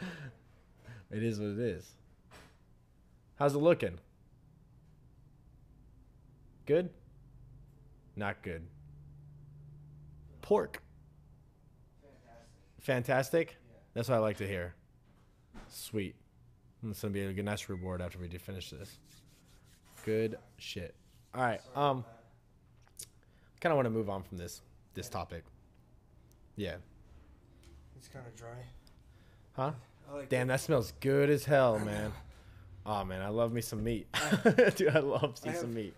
[1.12, 1.86] It is what it is.
[3.38, 3.98] How's it looking?
[6.64, 6.88] Good?
[8.16, 8.62] Not good.
[10.40, 10.82] Pork.
[12.80, 13.56] Fantastic.
[13.92, 14.74] That's what I like to hear.
[15.68, 16.16] Sweet.
[16.88, 18.98] It's gonna be a good nice reward after we do finish this.
[20.06, 20.94] Good shit.
[21.34, 21.60] All right.
[21.76, 22.04] Um.
[23.62, 24.60] Kind of want to move on from this
[24.92, 25.44] this topic.
[26.56, 26.78] Yeah.
[27.96, 28.48] It's kind of dry.
[29.52, 29.70] Huh?
[30.12, 32.12] Like Damn, that smells good as hell, man.
[32.84, 34.08] Oh man, I love me some meat.
[34.74, 35.94] dude, I love I me some meat.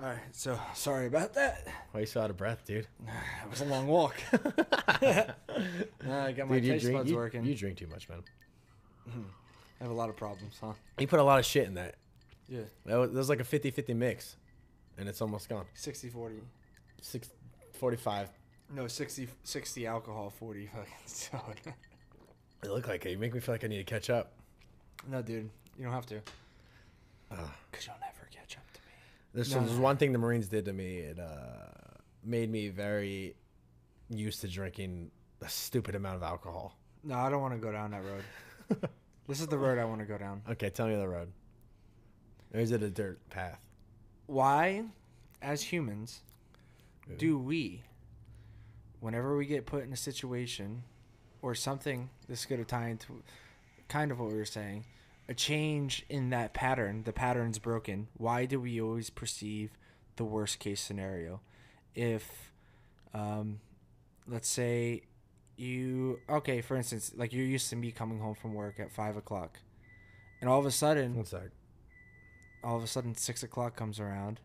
[0.00, 1.68] All right, so sorry about that.
[1.92, 2.86] Why you so out of breath, dude?
[3.44, 4.16] It was a long walk.
[6.02, 7.44] Nah, I got my Dude, taste drink buds you, working.
[7.44, 8.22] you drink too much, man.
[9.10, 9.22] Hmm.
[9.80, 10.72] I have a lot of problems, huh?
[10.98, 11.96] You put a lot of shit in that.
[12.48, 12.60] Yeah.
[12.86, 14.36] That was, that was like a 50-50 mix,
[14.96, 15.66] and it's almost gone.
[15.74, 16.36] 60 40.
[17.00, 17.30] Six,
[17.74, 18.28] 45.
[18.74, 21.74] No, 60, 60 alcohol, 40 fucking soda.
[22.62, 23.10] It looked like it.
[23.10, 24.32] You make me feel like I need to catch up.
[25.08, 26.20] no, dude, you don't have to.
[27.30, 28.92] Because you'll never catch up to me.
[29.34, 29.60] This No.
[29.60, 30.98] there's one thing the Marines did to me.
[30.98, 33.36] It uh, made me very
[34.10, 36.76] used to drinking a stupid amount of alcohol.
[37.04, 38.88] No, I don't want to go down that road.
[39.28, 40.42] this is the road I want to go down.
[40.50, 41.28] Okay, tell me the road.
[42.52, 43.60] Or is it a dirt path?
[44.26, 44.84] Why,
[45.42, 46.22] as humans,
[47.08, 47.14] Yeah.
[47.18, 47.82] do we,
[49.00, 50.82] whenever we get put in a situation
[51.42, 53.22] or something, this is going to tie into
[53.88, 54.84] kind of what we were saying,
[55.28, 58.08] a change in that pattern, the pattern's broken.
[58.16, 59.70] Why do we always perceive
[60.16, 61.40] the worst case scenario?
[61.94, 62.52] If,
[63.14, 63.60] um,
[64.26, 65.02] let's say
[65.56, 69.16] you, okay, for instance, like you're used to me coming home from work at five
[69.16, 69.58] o'clock,
[70.40, 71.48] and all of a sudden, One sec.
[72.62, 74.40] all of a sudden six o'clock comes around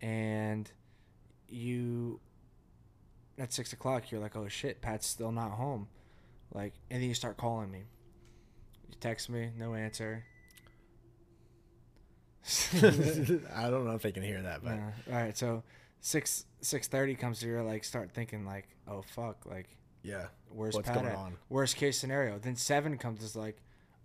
[0.00, 0.70] and
[1.52, 2.18] you
[3.38, 5.86] at six o'clock you're like oh shit pat's still not home
[6.54, 7.78] like and then you start calling me
[8.88, 10.24] you text me no answer
[12.74, 14.90] I don't know if they can hear that, but Yeah.
[15.10, 15.62] all right so
[16.00, 20.26] six six thirty comes to you're like start thinking like oh fuck like yeah.
[20.50, 21.16] where's What's pat going at?
[21.16, 21.36] on?
[21.48, 23.58] worst case scenario then seven comes is like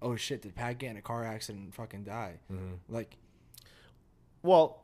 [0.04, 3.18] oh shit did pat get in a car accident and fucking die hmm like
[4.44, 4.84] Well,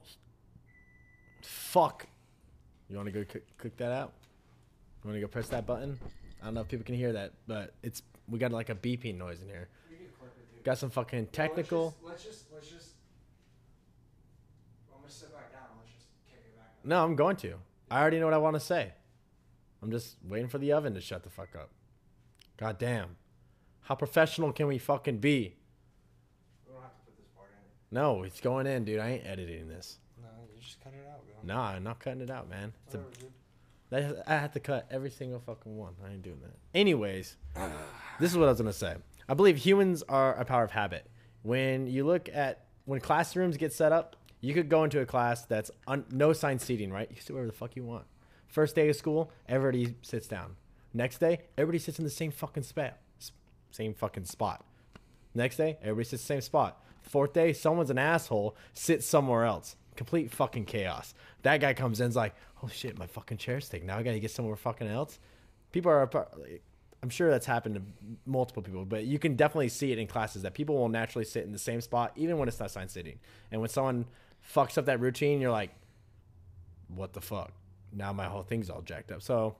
[1.43, 2.07] fuck.
[2.93, 4.13] You want to go cook, cook that out?
[5.03, 5.97] You want to go press that button?
[6.39, 9.17] I don't know if people can hear that, but it's we got like a beeping
[9.17, 9.67] noise in here.
[10.63, 11.95] Got some fucking technical.
[12.03, 12.89] Let's just, let's just.
[14.93, 15.63] I'm gonna sit back down.
[15.79, 16.67] Let's just kick it back.
[16.83, 17.55] No, I'm going to.
[17.89, 18.93] I already know what I want to say.
[19.81, 21.71] I'm just waiting for the oven to shut the fuck up.
[22.57, 23.15] God damn.
[23.81, 25.55] How professional can we fucking be?
[26.67, 27.95] We don't have to put this part in.
[27.95, 28.99] No, it's going in, dude.
[28.99, 29.97] I ain't editing this.
[30.85, 31.55] No, cut it out, bro.
[31.55, 32.73] Nah, I'm not cutting it out, man.
[32.85, 34.17] It's a, Whatever, dude.
[34.17, 35.93] that, I have to cut every single fucking one.
[36.05, 36.53] I ain't doing that.
[36.73, 37.37] Anyways,
[38.19, 38.95] this is what I was gonna say.
[39.27, 41.09] I believe humans are a power of habit.
[41.43, 45.45] When you look at when classrooms get set up, you could go into a class
[45.45, 47.07] that's un, no sign seating, right?
[47.09, 48.05] You can sit wherever the fuck you want.
[48.47, 50.57] First day of school, everybody sits down.
[50.93, 52.97] Next day, everybody sits in the same fucking spot,
[53.71, 54.63] same fucking spot.
[55.33, 56.83] Next day, everybody sits the same spot.
[57.01, 59.75] Fourth day, someone's an asshole, sits somewhere else.
[59.95, 61.13] Complete fucking chaos.
[61.43, 63.87] That guy comes in, is like, oh shit, my fucking chair's taken.
[63.87, 65.19] Now I gotta get somewhere fucking else.
[65.71, 66.09] People are,
[67.01, 67.81] I'm sure that's happened to
[68.25, 71.43] multiple people, but you can definitely see it in classes that people will naturally sit
[71.43, 73.19] in the same spot, even when it's not sign sitting.
[73.51, 74.05] And when someone
[74.55, 75.71] fucks up that routine, you're like,
[76.87, 77.51] what the fuck?
[77.91, 79.21] Now my whole thing's all jacked up.
[79.21, 79.55] So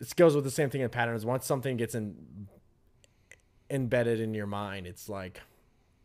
[0.00, 1.24] it goes with the same thing in patterns.
[1.24, 2.48] Once something gets in,
[3.70, 5.40] embedded in your mind, it's like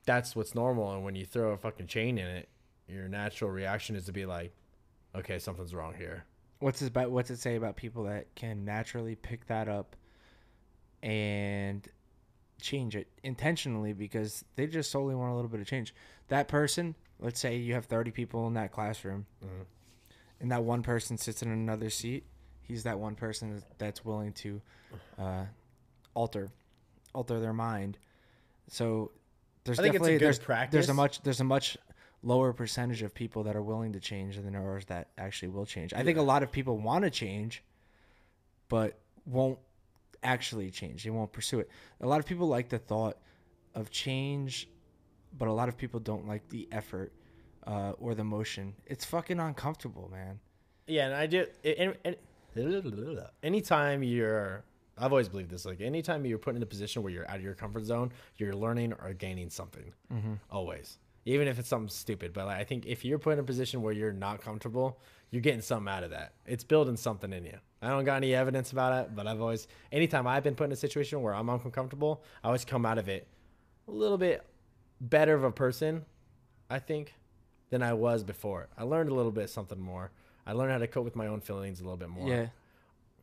[0.06, 0.94] that's what's normal.
[0.94, 2.50] And when you throw a fucking chain in it,
[2.88, 4.54] your natural reaction is to be like,
[5.16, 6.26] okay, something's wrong here.
[6.60, 7.12] What's it about?
[7.12, 9.96] What's it say about people that can naturally pick that up
[11.04, 11.88] and
[12.60, 15.94] change it intentionally because they just solely want a little bit of change?
[16.30, 19.66] That person, let's say you have thirty people in that classroom, Mhm.
[20.42, 22.26] and that one person sits in another seat.
[22.62, 24.62] He's that one person that's willing to
[25.18, 25.46] uh,
[26.16, 26.50] alter,
[27.14, 27.98] alter their mind.
[28.68, 29.12] So
[29.64, 31.78] there's I think it's a definitely good there's, there's a much there's a much
[32.24, 35.66] lower percentage of people that are willing to change than there are that actually will
[35.66, 35.94] change.
[35.94, 37.64] I think a lot of people want to change,
[38.70, 39.60] but won't
[40.24, 41.04] actually change.
[41.04, 41.70] They won't pursue it.
[42.02, 43.18] A lot of people like the thought
[43.76, 44.68] of change,
[45.38, 47.14] but a lot of people don't like the effort
[47.66, 48.74] uh, or the motion.
[48.86, 50.40] It's fucking uncomfortable, man.
[50.88, 51.46] Yeah, and I do.
[51.64, 52.16] And, and,
[53.44, 54.64] anytime you're,
[54.98, 55.66] I've always believed this.
[55.66, 58.56] Like anytime you're put in a position where you're out of your comfort zone, you're
[58.56, 59.94] learning or gaining something.
[60.12, 60.34] Mm-hmm.
[60.50, 60.98] Always.
[61.28, 62.32] Even if it's something stupid.
[62.32, 64.98] But like, I think if you're put in a position where you're not comfortable,
[65.30, 66.32] you're getting something out of that.
[66.46, 67.58] It's building something in you.
[67.82, 70.72] I don't got any evidence about it, but I've always, anytime I've been put in
[70.72, 73.28] a situation where I'm uncomfortable, I always come out of it
[73.90, 74.46] a little bit
[75.02, 76.06] better of a person,
[76.70, 77.14] I think,
[77.72, 78.70] than I was before.
[78.78, 80.12] I learned a little bit something more.
[80.46, 82.30] I learned how to cope with my own feelings a little bit more.
[82.30, 82.48] Yeah.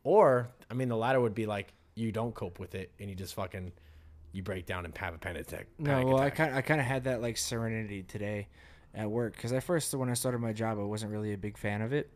[0.03, 3.15] Or, I mean, the latter would be like you don't cope with it and you
[3.15, 3.71] just fucking
[4.35, 5.67] you break down and have a panic attack.
[5.79, 6.35] No, panic well, I attack.
[6.37, 8.47] kind I kind of had that like serenity today
[8.93, 11.57] at work because at first when I started my job, I wasn't really a big
[11.57, 12.11] fan of it.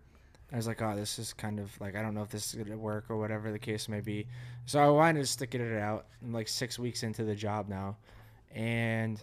[0.52, 2.62] I was like, oh, this is kind of like I don't know if this is
[2.62, 4.28] gonna work or whatever the case may be.
[4.66, 6.08] So I wanted to stick it out.
[6.24, 7.98] I'm like six weeks into the job now,
[8.54, 9.22] and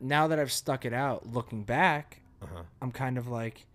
[0.00, 2.62] now that I've stuck it out, looking back, Uh-huh.
[2.80, 3.66] I'm kind of like,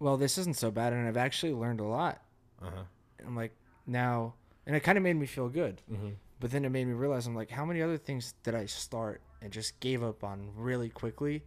[0.00, 2.22] well, this isn't so bad, and I've actually learned a lot.
[2.60, 2.82] Uh-huh.
[3.24, 3.52] I'm like
[3.86, 4.34] now,
[4.66, 5.80] and it kind of made me feel good.
[5.92, 6.08] Mm-hmm.
[6.40, 9.20] But then it made me realize I'm like, how many other things did I start
[9.42, 11.42] and just gave up on really quickly,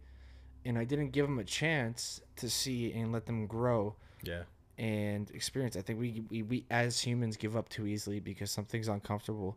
[0.64, 4.42] and I didn't give them a chance to see and let them grow Yeah.
[4.78, 5.76] and experience.
[5.76, 9.56] I think we we, we as humans give up too easily because something's uncomfortable.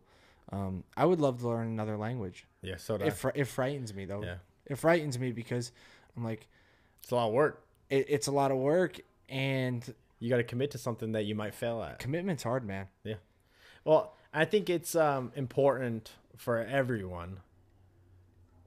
[0.52, 2.46] Um, I would love to learn another language.
[2.62, 2.76] Yeah.
[2.76, 4.22] So It fr- it frightens me though.
[4.22, 4.36] Yeah.
[4.66, 5.72] It frightens me because
[6.16, 6.46] I'm like,
[7.02, 7.62] It's a lot of work.
[7.90, 9.82] it, it's a lot of work and
[10.18, 11.98] You got to commit to something that you might fail at.
[11.98, 12.86] commitment's hard, man.
[13.04, 13.16] Yeah.
[13.84, 17.40] Well, I think it's um, important for everyone.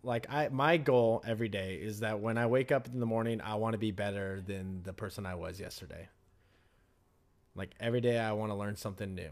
[0.02, 3.40] Like I, my goal every day is that when I wake up in the morning,
[3.40, 6.10] I want to be better than the person I was yesterday.
[7.54, 9.30] Like every day, I want to learn something new.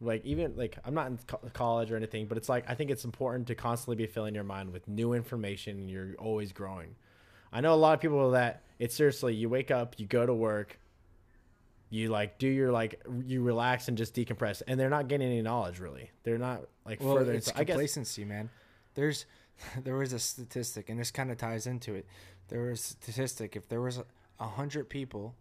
[0.00, 2.90] Like even like I'm not in co- college or anything, but it's like I think
[2.90, 5.88] it's important to constantly be filling your mind with new information.
[5.88, 6.96] You're always growing.
[7.52, 10.34] I know a lot of people that it's seriously you wake up, you go to
[10.34, 10.80] work,
[11.92, 15.42] you like do your like you relax and just decompress and they're not getting any
[15.42, 18.50] knowledge really they're not like Well, further it's into, complacency, man.
[18.94, 19.26] There's
[19.84, 22.06] there was a statistic, and this kind of ties into it.
[22.48, 24.00] There was a statistic if there was
[24.40, 25.34] a hundred people,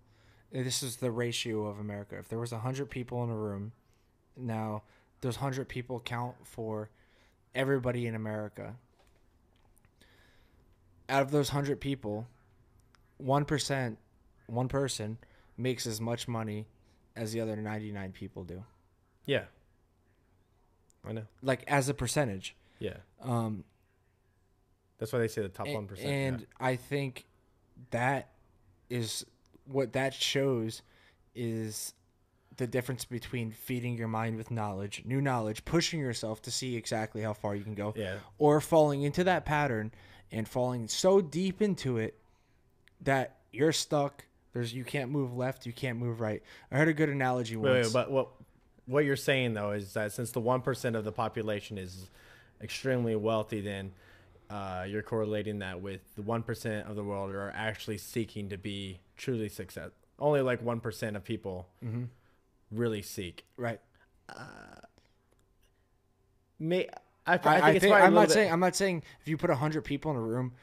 [0.52, 2.18] this is the ratio of America.
[2.18, 3.72] If there was a hundred people in a room,
[4.38, 4.84] now
[5.22, 6.90] those hundred people count for
[7.56, 8.76] everybody in America.
[11.10, 12.28] Out of those hundred people,
[13.18, 13.98] one percent,
[14.48, 15.18] one person
[15.62, 16.68] makes as much money
[17.16, 18.64] as the other ninety nine people do.
[19.26, 19.44] yeah
[21.06, 22.56] i know Like as a percentage.
[22.80, 23.64] yeah Um,
[24.98, 27.26] that's why they say the top A- 1% And I think
[27.92, 28.30] that
[28.90, 29.26] is
[29.66, 30.82] what that shows
[31.34, 31.94] is
[32.58, 37.22] the difference between feeding your mind with knowledge, new knowledge, pushing yourself to see exactly
[37.24, 38.04] how far you can go, yeah.
[38.14, 39.92] yeah or falling into that pattern
[40.32, 42.20] and falling so deep into it
[43.02, 44.26] that you're stuck.
[44.54, 46.42] There's you can't move left, you can't move right.
[46.72, 47.88] I heard a good analogy once.
[47.88, 48.30] wait, but what
[48.86, 52.10] what you're saying though is that since the 1% of the population is
[52.62, 53.94] extremely wealthy then
[54.50, 59.00] uh, you're correlating that with the 1% of the world are actually seeking to be
[59.16, 59.94] truly successful.
[60.20, 62.10] only like 1% of people Mhm.
[62.72, 63.80] really seek right.
[66.60, 66.88] May,
[67.26, 69.04] I, I think I, I think, probably a I'm not bit- saying I'm not saying
[69.22, 70.54] if you put hundred people in a room,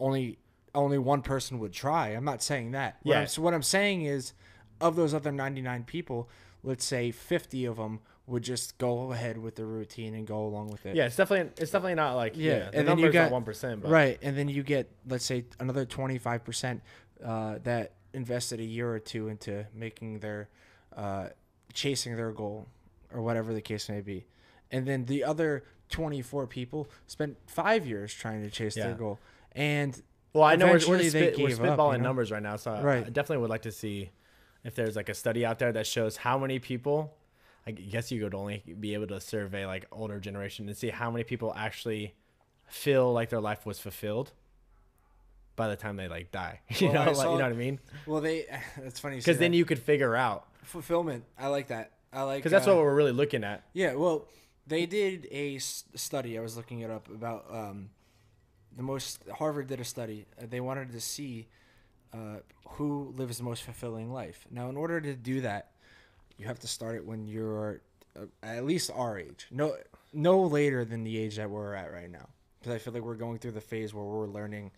[0.00, 0.38] only
[0.74, 2.08] only one person would try.
[2.10, 2.96] I'm not saying that.
[3.02, 3.20] What Yeah.
[3.22, 4.32] I'm, so what I'm saying is,
[4.80, 6.28] of those other 99 people,
[6.62, 10.70] let's say 50 of them would just go ahead with the routine and go along
[10.70, 10.96] with it.
[10.96, 12.70] Yeah, it's definitely it's definitely not like Yeah, yeah.
[12.70, 15.84] the and then you got- one percent, Right, and then you get let's say another
[15.84, 16.82] 25 percent
[17.24, 20.48] uh, that invested a year or two into making their
[20.96, 21.28] uh,
[21.72, 22.68] chasing their goal
[23.12, 24.24] or whatever the case may be,
[24.70, 29.18] and then the other 24 people spent five years trying to chase their goal,
[29.52, 30.00] and
[30.34, 32.04] Well, I know we're, we're, Eventually just they spit, we're gave up, spitballing you know?
[32.04, 33.06] numbers right now, so I- Right.
[33.06, 34.10] I definitely would like to see
[34.64, 37.14] if there's like a study out there that shows how many people.
[37.66, 41.10] I guess you could only be able to survey like older generation and see how
[41.10, 42.14] many people actually
[42.66, 44.32] feel like their life was fulfilled
[45.54, 46.60] by the time they like die.
[46.80, 47.80] You Well, know, I like, saw- you know what I mean?
[48.06, 48.46] well, they
[48.78, 51.24] that's funny Because then you could figure out fulfillment.
[51.38, 51.92] I like that.
[52.12, 53.62] I like because that's uh, what we're really looking at.
[53.74, 54.26] Yeah, well,
[54.66, 56.38] they did a study.
[56.38, 57.90] I was looking it up about um,
[58.76, 59.20] the most.
[59.38, 60.26] Harvard did a study.
[60.40, 61.48] Uh, they wanted to see
[62.12, 62.36] uh,
[62.70, 64.46] who lives the most fulfilling life.
[64.50, 65.70] Now, in order to do that,
[66.38, 67.80] you have to start it when you're
[68.18, 69.46] uh, at least our age.
[69.50, 69.76] No,
[70.12, 72.28] no later than the age that we're at right now.
[72.58, 74.70] Because I feel like we're going through the phase where we're learning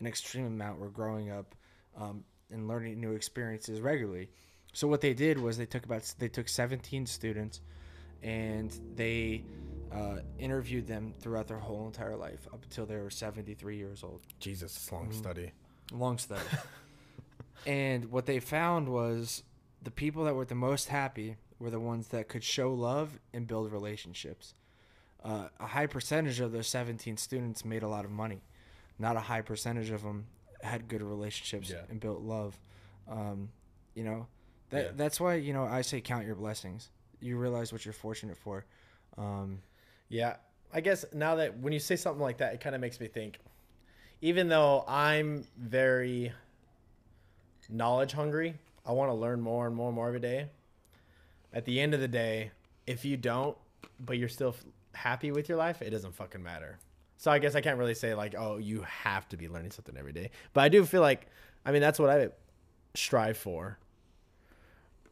[0.00, 0.78] an extreme amount.
[0.78, 1.54] We're growing up
[1.98, 4.28] um, and learning new experiences regularly.
[4.72, 7.60] So what they did was they took about they took 17 students
[8.22, 9.44] and they
[9.92, 14.20] uh, interviewed them throughout their whole entire life up until they were 73 years old.
[14.40, 15.14] Jesus, it's long Mhm.
[15.14, 15.52] study.
[15.92, 16.42] Long study.
[17.66, 19.42] and what they found was
[19.82, 23.46] the people that were the most happy were the ones that could show love and
[23.46, 24.54] build relationships.
[25.22, 28.42] Uh, a high percentage of those 17 students made a lot of money.
[28.98, 30.26] not a high percentage of them
[30.62, 31.82] had good relationships Yeah.
[31.88, 32.56] and built love.
[33.08, 33.50] Um,
[33.94, 34.28] you know,
[34.70, 34.90] that Yeah.
[34.94, 36.90] that's why you know I say count your blessings.
[37.18, 38.64] You realize what you're fortunate for.
[39.16, 39.62] Um,
[40.12, 40.36] Yeah,
[40.74, 43.06] I guess now that when you say something like that, it kind of makes me
[43.08, 43.38] think.
[44.20, 46.32] Even though I'm very
[47.70, 50.48] knowledge hungry, I want to learn more and more and more every day.
[51.54, 52.50] At the end of the day,
[52.86, 53.56] if you don't,
[53.98, 56.78] but you're still f- happy with your life, it doesn't fucking matter.
[57.16, 59.96] So I guess I can't really say like, oh, you have to be learning something
[59.96, 60.30] every day.
[60.52, 61.26] But I do feel like,
[61.64, 62.28] I mean, that's what I
[62.94, 63.78] strive for.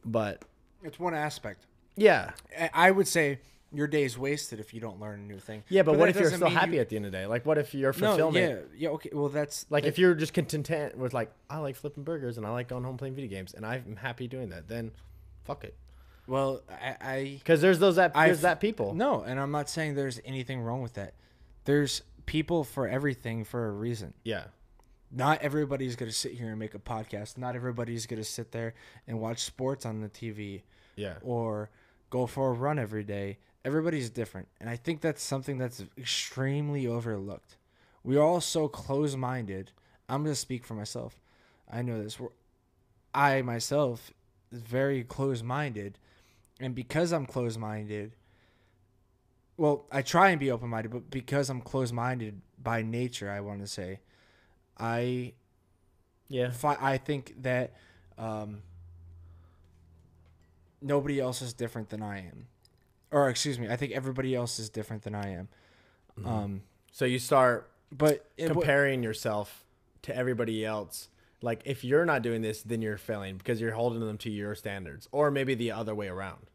[0.05, 0.43] But
[0.83, 1.65] it's one aspect.
[1.95, 3.39] yeah, I- I would say
[3.73, 5.63] your day's wasted if you don't learn a new thing.
[5.69, 5.81] yeah.
[5.83, 7.25] But, what if you're still happy you- at the end of the day?
[7.25, 8.67] Like, what if your No, fulfillment?
[8.75, 9.09] yeah, yeah, okay.
[9.13, 12.45] Well, that's Like that- if you're just content with like I like flipping burgers and
[12.45, 14.91] I like going home playing video games and I'm happy doing that, then
[15.45, 15.75] fuck it.
[16.27, 18.93] well, I, I Because there's those that I've- there's that people.
[18.93, 21.13] No, and I'm not saying there's anything wrong with that.
[21.65, 24.13] There's people for everything for a reason.
[24.23, 24.45] Yeah,
[25.13, 27.37] Not everybody's going to sit here and make a podcast.
[27.37, 28.73] Not everybody's going to sit there
[29.07, 30.61] and watch sports on the TV
[30.95, 31.69] yeah, or
[32.09, 33.37] go for a run every day.
[33.63, 34.47] Everybody's different.
[34.59, 37.57] And I think that's something that's extremely overlooked.
[38.03, 39.71] We are all so close minded.
[40.09, 41.19] I'm going to speak for myself.
[41.71, 42.19] I know this.
[42.19, 42.29] We're,
[43.13, 44.11] I myself
[44.51, 45.97] is very close minded.
[46.59, 48.15] And because I'm close minded,
[49.57, 53.41] well, I try and be open minded, but because I'm close minded by nature, I
[53.41, 53.99] want to say,
[54.77, 55.33] I
[56.29, 57.73] yeah, fi- I think that
[58.17, 58.61] um,
[60.81, 62.47] nobody else is different than I am,
[63.11, 65.47] or excuse me, I think everybody else is different than I am.
[66.25, 69.65] Um, So you start but comparing yourself
[70.03, 71.09] to everybody else.
[71.41, 74.53] Like if you're not doing this, then you're failing because you're holding them to your
[74.55, 76.45] standards, or maybe the other way around.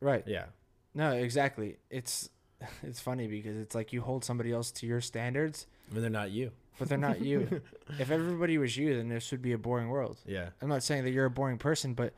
[0.00, 0.22] right?
[0.26, 0.46] Yeah,
[0.94, 1.76] No, exactly.
[1.90, 2.28] It's
[2.82, 6.30] it's funny because it's like you hold somebody else to your standards, and they're not
[6.30, 6.50] you.
[6.78, 7.62] but they're not you.
[7.98, 10.18] if everybody was you, then this would be a boring world.
[10.26, 12.12] Yeah, I'm not saying that you're a boring person, but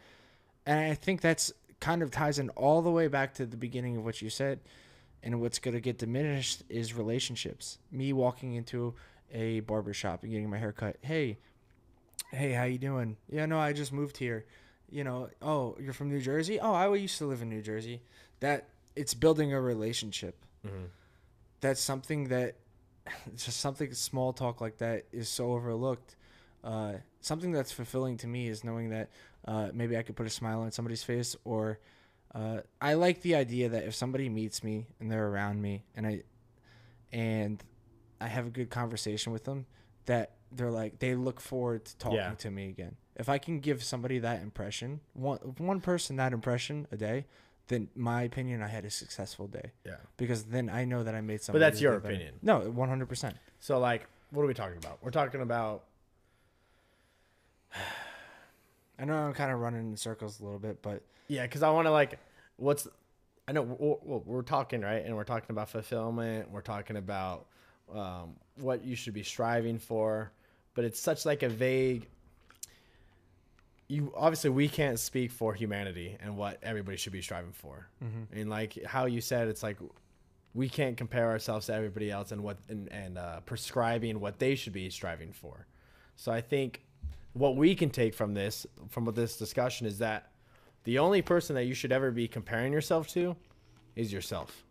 [0.66, 3.96] and I think that's kind of ties in all the way back to the beginning
[3.96, 4.60] of what you said.
[5.22, 7.78] And what's going to get diminished is relationships.
[7.90, 8.94] Me walking into
[9.32, 10.96] a barber shop and getting my hair cut.
[11.00, 11.38] Hey,
[12.32, 13.16] hey, how you doing?
[13.28, 14.44] Yeah, no, I just moved here.
[14.88, 16.60] You know, oh, you're from New Jersey?
[16.60, 18.02] Oh, I used to live in New Jersey.
[18.38, 20.36] That it's building a relationship.
[20.64, 20.90] Mhm.
[21.60, 22.54] That's something that
[23.36, 26.14] just something small talk like that is so overlooked.
[26.62, 26.94] Uh,
[27.26, 29.08] something that's fulfilling to me is knowing that
[29.46, 31.78] uh, maybe I could put a smile on somebody's face, or
[32.34, 36.06] uh, I like the idea that if somebody meets me and they're around me, and
[36.06, 36.22] I
[37.12, 37.62] and
[38.20, 39.66] I have a good conversation with them,
[40.06, 42.34] that they're like they look forward to talking Yeah.
[42.34, 42.96] to me again.
[43.16, 47.26] If I can give somebody that impression, one one person that impression a day,
[47.68, 49.96] then my opinion, I had a successful day yeah.
[50.16, 51.62] because then I know that I made somebody.
[51.64, 52.14] But that's your better.
[52.14, 52.34] opinion.
[52.42, 53.36] No, one hundred percent.
[53.58, 54.98] So like, what are we talking about?
[55.02, 55.84] We're talking about
[58.98, 61.70] I know I'm kind of running in circles a little bit, but Yeah, because I
[61.70, 62.18] want to like,
[62.56, 62.88] what's,
[63.46, 66.50] I know we're, we're, talking right, and we're talking about fulfillment.
[66.50, 67.46] We're talking about
[67.94, 70.32] um, what you should be striving for,
[70.74, 72.08] but it's such like a vague.
[73.88, 77.86] You obviously we can't speak for humanity and what everybody should be striving for,
[78.32, 79.76] and like how you said, it's like
[80.54, 84.56] we can't compare ourselves to everybody else and what and, and uh, prescribing what they
[84.56, 85.66] should be striving for.
[86.16, 86.80] So I think
[87.36, 90.30] what we can take from this from this discussion is that
[90.84, 93.36] the only person that you should ever be comparing yourself to
[93.94, 94.64] is yourself.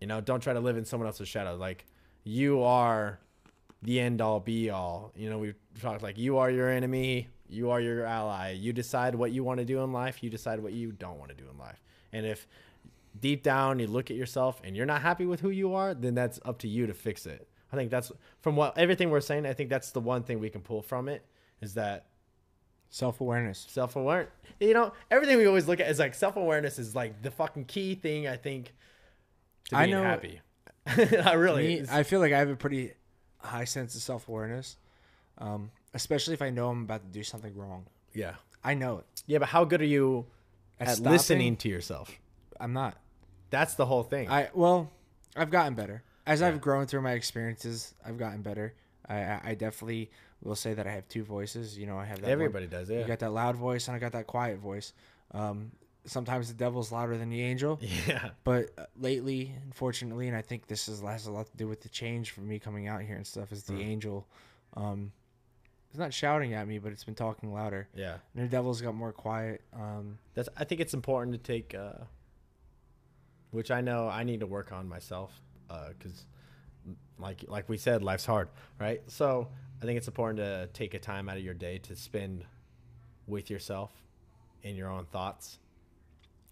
[0.00, 1.56] You know, don't try to live in someone else's shadow.
[1.56, 1.86] Like
[2.24, 3.20] you are
[3.82, 5.12] the end all be all.
[5.14, 8.52] You know, we've talked like you are your enemy, you are your ally.
[8.52, 11.30] You decide what you want to do in life, you decide what you don't want
[11.30, 11.82] to do in life.
[12.12, 12.46] And if
[13.20, 16.14] deep down you look at yourself and you're not happy with who you are, then
[16.14, 17.48] that's up to you to fix it.
[17.74, 18.10] I think that's
[18.40, 21.08] from what everything we're saying, I think that's the one thing we can pull from
[21.08, 21.24] it
[21.60, 22.06] is that
[22.90, 23.66] self awareness.
[23.68, 24.28] self aware.
[24.60, 27.64] You know, everything we always look at is like self awareness is like the fucking
[27.66, 28.26] key thing.
[28.28, 28.72] I think
[29.70, 30.40] to I know- happy.
[30.86, 32.92] I really, Me, I feel like I have a pretty
[33.38, 34.76] high sense of self awareness,
[35.38, 37.86] um, especially if I know I'm about to do something wrong.
[38.12, 39.06] yeah, I know it.
[39.26, 39.38] yeah.
[39.38, 40.26] But how good are you
[40.78, 41.12] At at, stopping?
[41.12, 42.10] listening to yourself?
[42.60, 42.96] I'm not.
[43.50, 44.28] That's the whole thing.
[44.30, 44.90] I well,
[45.34, 47.94] I've gotten better as I've grown through my experiences.
[48.04, 48.74] I've gotten better.
[49.08, 50.10] I, I, definitely
[50.42, 51.76] will say that I have two voices.
[51.76, 52.24] You know, I have that.
[52.24, 54.94] one- Everybody does, You got that loud voice and I got that quiet voice.
[55.32, 55.72] Um,
[56.06, 57.78] sometimes the devil's louder than the angel.
[58.08, 61.68] yeah, But uh, lately, unfortunately, and I think this is, has a lot to do
[61.68, 64.26] with the change for me coming out here and stuff, is the angel.
[64.74, 65.12] Um,
[65.90, 67.88] it's not shouting at me, but it's been talking louder.
[67.94, 68.16] yeah.
[68.34, 69.60] And the devil's got more quiet.
[69.72, 70.48] Um, That's.
[70.56, 72.04] I think it's important to take, uh,
[73.52, 75.30] which I know I need to work on myself,
[75.68, 76.24] because
[77.18, 78.48] like like we said, life's hard,
[78.80, 79.02] right?
[79.06, 79.48] So
[79.82, 82.44] I think it's important to take a time out of your day to spend
[83.26, 83.90] with yourself
[84.62, 85.58] in your own thoughts.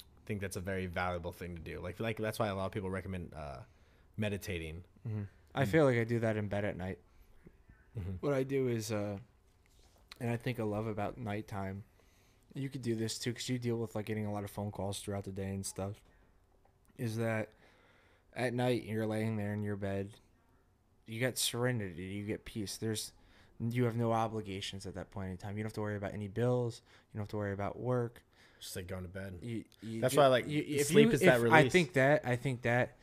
[0.01, 1.81] I think that's a very valuable thing to do.
[1.81, 3.59] Like like that's why a lot of people recommend uh,
[4.17, 4.85] meditating.
[5.55, 6.99] I feel like I do that in bed at night.
[7.99, 8.17] Mhm.
[8.21, 9.19] What I do is, uh,
[10.21, 11.85] and I think I love about nighttime.
[12.55, 14.71] You could do this too because you deal with like getting a lot of phone
[14.71, 16.01] calls throughout the day and stuff.
[16.97, 17.51] Is that
[18.37, 20.11] at night you're laying there in your bed,
[21.07, 22.77] you get serenity, you get peace.
[22.77, 23.13] There's
[23.61, 25.57] you have no obligations at that point in time.
[25.57, 26.83] You don't have to worry about any bills.
[27.13, 28.23] You don't have to worry about work.
[28.61, 29.39] Just like going to bed.
[29.43, 31.69] You, you That's ju- why I like- you, if sleep you, is that if- I
[31.69, 32.97] think that I think that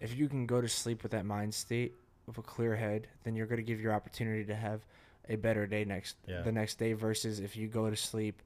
[0.00, 1.94] if you can go to sleep with that mind state
[2.28, 4.84] of a clear head, then you're going to give your opportunity to have
[5.28, 6.42] a better day next Yeah.
[6.42, 8.42] the next day versus if you go to sleep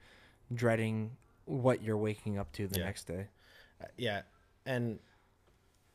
[0.55, 1.11] dreading
[1.47, 2.85] what you're waking up to the Yeah.
[2.85, 3.27] next day.
[3.81, 4.23] Uh, yeah
[4.65, 4.99] and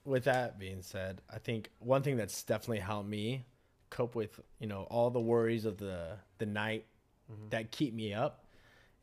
[0.06, 3.46] with that being said i think one thing that's definitely helped me
[3.90, 6.86] cope with you know all the worries of the the night
[7.32, 7.50] mm-hmm.
[7.50, 8.46] that keep me up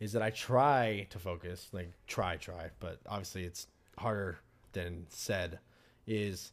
[0.01, 3.67] is that i try to focus like try try but obviously it's
[3.99, 4.39] harder
[4.73, 5.59] than said
[6.07, 6.53] is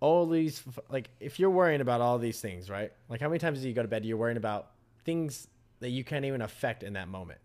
[0.00, 2.92] all these like if you're worrying about all these things right?
[3.08, 4.72] Like how many times do you go to bed you're worrying about
[5.04, 5.48] things
[5.80, 7.40] that you can't even affect in that moment?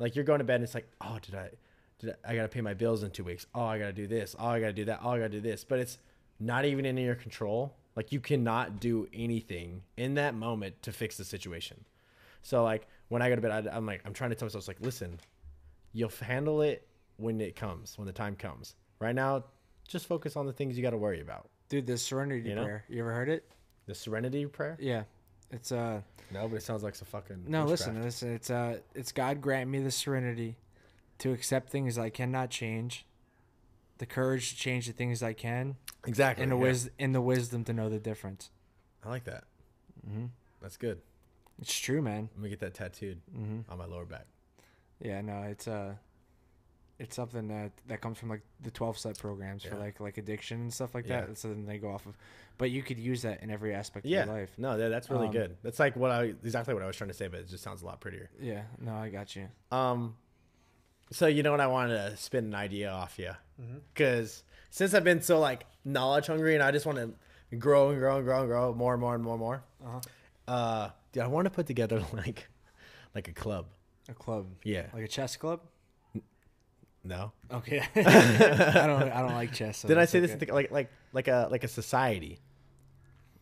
[0.00, 1.50] Like you're going to bed and it's like oh did i
[2.04, 4.46] I, I gotta pay my bills in two weeks oh i gotta do this oh
[4.48, 5.98] i gotta do that oh i gotta do this but it's
[6.38, 11.16] not even in your control like you cannot do anything in that moment to fix
[11.16, 11.82] the situation
[12.42, 14.68] so like when i go to bed I, i'm like i'm trying to tell myself
[14.68, 15.18] like listen
[15.92, 16.86] you'll handle it
[17.16, 19.44] when it comes when the time comes right now
[19.88, 22.64] just focus on the things you got to worry about Dude, the serenity You know?
[22.64, 22.84] prayer.
[22.88, 23.44] You ever heard it?
[23.86, 25.04] the serenity prayer Yeah.
[25.50, 26.00] It's uh
[26.32, 27.94] no but it sounds like some fucking no, witchcraft.
[27.94, 28.34] listen, listen.
[28.34, 30.56] It's uh it's God grant me the serenity
[31.18, 33.06] to accept things I cannot change,
[33.98, 36.62] the courage to change the things I can, exactly and the yeah.
[36.62, 38.50] wis- and the wisdom to know the difference.
[39.04, 39.44] i like that
[40.06, 40.26] hmm
[40.60, 41.00] that's good
[41.60, 42.28] It's true, man.
[42.34, 44.26] let me get that tattooed hmm on my lower back
[45.00, 45.94] Yeah, no, it's uh,
[46.98, 50.60] it's something that that comes from like the twelve step programs for like like addiction
[50.62, 51.20] and stuff like Yeah.
[51.20, 51.26] that.
[51.28, 52.16] That's something they go off of,
[52.58, 54.50] but you could use that in every aspect yeah of your life.
[54.58, 57.08] no that, that's really Um, good that's like what i exactly what i was trying
[57.10, 59.48] to say but it just sounds a lot prettier Yeah, no, I got you.
[59.70, 60.16] Um,
[61.10, 63.78] so you know what I wanted to spin an idea off you, Mm-hmm.
[63.94, 67.98] because since I've been so like knowledge hungry and I just want to grow and
[67.98, 69.62] grow and grow and grow more and more and more and more.
[69.84, 70.00] Uh-huh.
[70.52, 72.48] Uh, dude, I want to put together like
[73.14, 73.66] like a club.
[74.08, 74.86] A club, Yeah.
[74.92, 75.60] like a chess club.
[77.02, 77.32] No.
[77.52, 79.78] Okay, I don't I don't like chess.
[79.78, 82.40] So Did I say this like like like a like a society,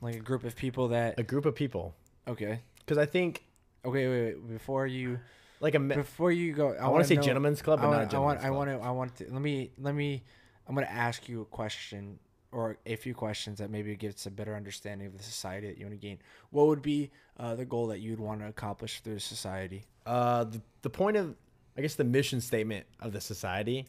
[0.03, 1.95] like a group of people that a group of people?
[2.29, 3.43] okay Because I think
[3.85, 5.19] okay wait, wait before you
[5.65, 7.91] like a before you go I, I want wanna say know- gentlemen's club, but I
[8.05, 9.95] not a want, I want, gentlemen's I want to, I want to, let me, let
[9.95, 10.23] me,
[10.69, 12.19] I'm going to ask you a question
[12.53, 15.87] or a few questions that maybe gives a better understanding of the society that you
[15.87, 16.19] want to gain.
[16.51, 19.87] What would be uh, the goal that you'd want to accomplish through society?
[20.07, 21.35] Uh, the, the point of,
[21.77, 23.87] I guess, the mission statement of the society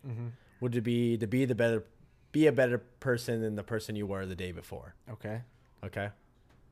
[0.61, 1.83] would be to be the better,
[2.31, 4.95] be a better person than the person you were the day before.
[5.11, 5.41] Okay.
[5.83, 6.09] Okay.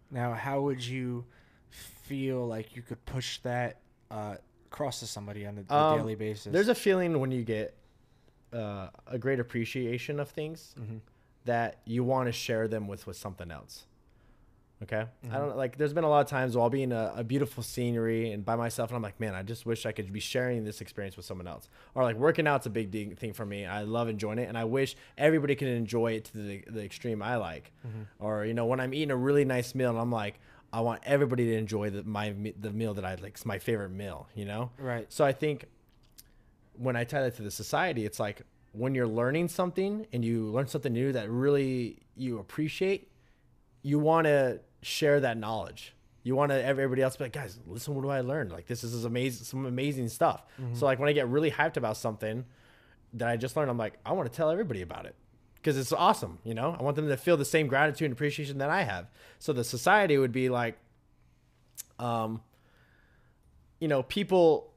[0.10, 1.26] Now, how would you
[1.70, 3.78] feel like you could push that
[4.10, 4.36] uh,
[4.74, 6.52] across to somebody on a, Um, daily basis?
[6.52, 7.76] There's a feeling when you get
[8.52, 10.98] uh, a great appreciation of things Mm-hmm.
[11.46, 13.86] that you want to share them with with something else.
[14.82, 15.34] Okay, Mm-hmm.
[15.36, 15.78] I don't like.
[15.78, 18.44] There's been a lot of times where I'll be in a, a beautiful scenery and
[18.44, 21.16] by myself, and I'm like, man, I just wish I could be sharing this experience
[21.16, 21.70] with someone else.
[21.96, 23.66] Or like working out's a big de- thing for me.
[23.66, 27.22] I love enjoying it, and I wish everybody could enjoy it to the the extreme
[27.22, 27.72] I like.
[27.88, 28.04] Mm-hmm.
[28.26, 30.36] Or you know, when I'm eating a really nice meal, and I'm like,
[30.74, 33.34] I want everybody to enjoy the, my the meal that I like.
[33.36, 34.28] It's my favorite meal.
[34.34, 34.72] You know.
[34.80, 35.06] right.
[35.14, 35.66] So I think
[36.74, 40.46] when I tie that to the society, it's like when you're learning something and you
[40.48, 43.12] learn something new that really you appreciate,
[43.84, 45.96] you want to share that knowledge.
[46.24, 48.50] You want to everybody else be like, guys, listen, what do I learn?
[48.50, 50.44] Like this is amazing, some amazing stuff.
[50.60, 50.74] Mm-hmm.
[50.74, 52.46] So like when I get really hyped about something
[53.14, 55.16] that I just learned, I'm like, I want to tell everybody about it
[55.64, 56.40] because it's awesome.
[56.44, 59.08] You know, I want them to feel the same gratitude and appreciation that I have.
[59.40, 60.78] So the society would be like,
[62.00, 62.42] um,
[63.80, 64.74] you know, people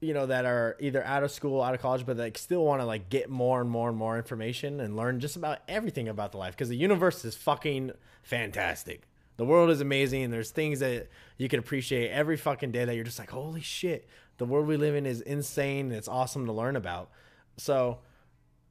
[0.00, 2.80] you know that are either out of school out of college but like still want
[2.80, 6.32] to like get more and more and more information and learn just about everything about
[6.32, 7.90] the life because the universe is fucking
[8.22, 9.02] fantastic
[9.36, 12.94] the world is amazing and there's things that you can appreciate every fucking day that
[12.94, 16.46] you're just like holy shit the world we live in is insane and it's awesome
[16.46, 17.10] to learn about
[17.58, 17.98] so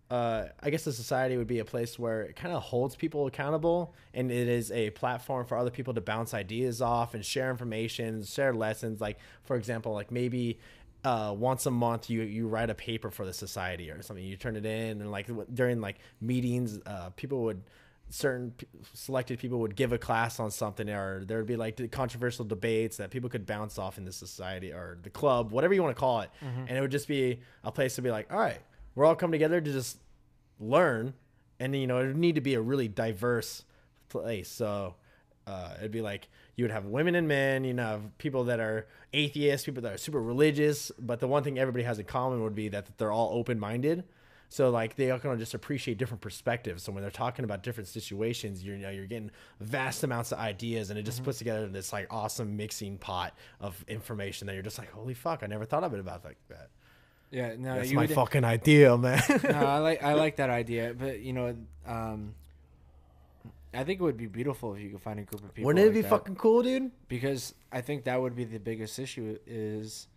[0.10, 3.28] uh, I guess the society would be a place where it kind of holds people
[3.28, 7.52] accountable and it is a platform for other people to bounce ideas off and share
[7.52, 9.00] information, share lessons.
[9.00, 10.58] Like, for example, like maybe
[11.04, 14.36] uh, once a month you, you write a paper for the society or something, you
[14.36, 17.62] turn it in and like w- during like meetings, uh, people would
[18.12, 18.52] certain
[18.96, 22.98] selected people would give a class on something or there would be like controversial debates
[22.98, 26.00] that people could bounce off in the society or the club whatever you want to
[26.00, 26.32] call it.
[26.68, 28.58] And it would just be a place to be like all right
[28.96, 29.98] we're all coming together to just
[30.60, 31.14] learn
[31.60, 33.64] and you know it would need to be a really diverse
[34.10, 34.96] place so
[35.48, 38.88] uh, it'd be like you would have women and men you know people that are
[39.14, 42.56] atheists people that are super religious but the one thing everybody has in common would
[42.56, 44.04] be that they're all open-minded
[44.50, 46.84] so like they all kind of just appreciate different perspectives.
[46.84, 49.30] So when they're talking about different situations, you're, you know you're getting
[49.60, 53.86] vast amounts of ideas, and it just puts together this like awesome mixing pot of
[53.88, 56.70] information that you're just like, holy fuck, I never thought of it about like that.
[57.32, 59.22] Yeah, no, That's my would- fucking idea, man.
[59.44, 61.56] no, I like I like that idea, but you know,
[61.86, 62.34] um,
[63.74, 65.68] I think it would be beautiful if you could find a group of people.
[65.68, 66.10] Wouldn't it like be that.
[66.10, 66.92] fucking cool, dude?
[67.08, 70.08] Because I think that would be the biggest issue is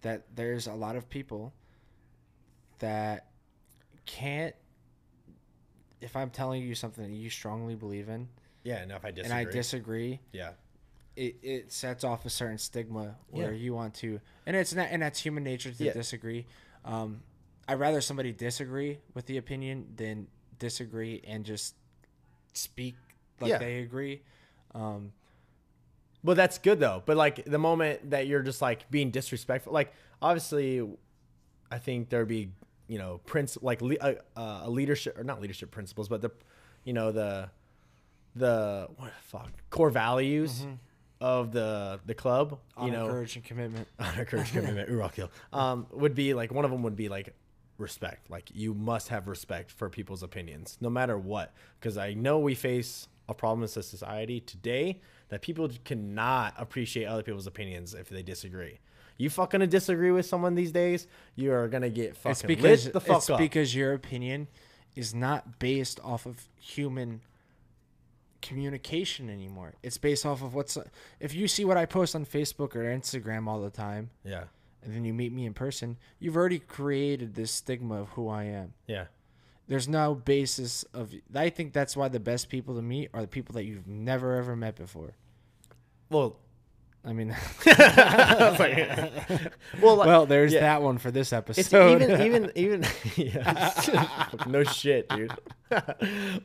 [0.00, 1.52] that there's a lot of people
[2.78, 3.26] that
[4.06, 4.54] can't.
[6.00, 8.28] If I'm telling you something that you strongly believe in,
[8.64, 9.38] Yeah, no, if I disagree.
[9.40, 10.50] and I disagree, yeah,
[11.16, 13.58] it, it sets off a certain stigma where Yeah.
[13.58, 15.92] you want to and it's not and that's human nature to Yeah.
[15.92, 16.46] disagree
[16.84, 17.22] um
[17.68, 21.74] i'd rather somebody disagree with the opinion than disagree and just
[22.52, 22.94] speak
[23.40, 23.58] like Yeah.
[23.58, 24.22] they agree
[24.74, 25.12] um
[26.22, 27.02] Well, that's good though.
[27.06, 30.82] But like the moment that you're just like being disrespectful, like obviously,
[31.70, 32.50] I think there'd be
[32.88, 36.30] you know prince like uh, uh, a leadership or not leadership principles, but the
[36.84, 37.50] you know the
[38.34, 40.66] the what fuck core values
[41.20, 42.58] of the the club.
[42.82, 45.28] You know, courage and commitment honor, courage, commitment, ooh.
[45.52, 47.34] Um, would be like one of them would be like
[47.78, 48.30] respect.
[48.30, 51.54] Like you must have respect for people's opinions, no matter what.
[51.78, 57.22] Because I know we face a problem in society today that people cannot appreciate other
[57.22, 58.78] people's opinions if they disagree.
[59.18, 62.92] You fucking disagree with someone these days, you are gonna get fucking it's because lit
[62.92, 63.38] the fuck it's up.
[63.38, 64.48] because your opinion
[64.94, 67.22] is not based off of human
[68.46, 70.78] communication anymore it's based off of what's
[71.20, 74.44] if you see what i post on facebook or instagram all the time yeah,
[74.82, 78.44] and then you meet me in person, you've already created this stigma of who I
[78.44, 78.72] am.
[78.86, 79.06] yeah,
[79.66, 81.12] There's no basis of.
[81.34, 84.36] I think that's why the best people to meet are the people that you've never
[84.36, 85.16] ever met before.
[86.08, 86.36] well,
[87.06, 87.28] I mean,
[89.80, 90.60] well, like, well, there's yeah.
[90.60, 92.02] that one for this It's episode.
[92.02, 92.84] even even even
[93.14, 94.28] yeah.
[94.48, 95.32] no shit, dude.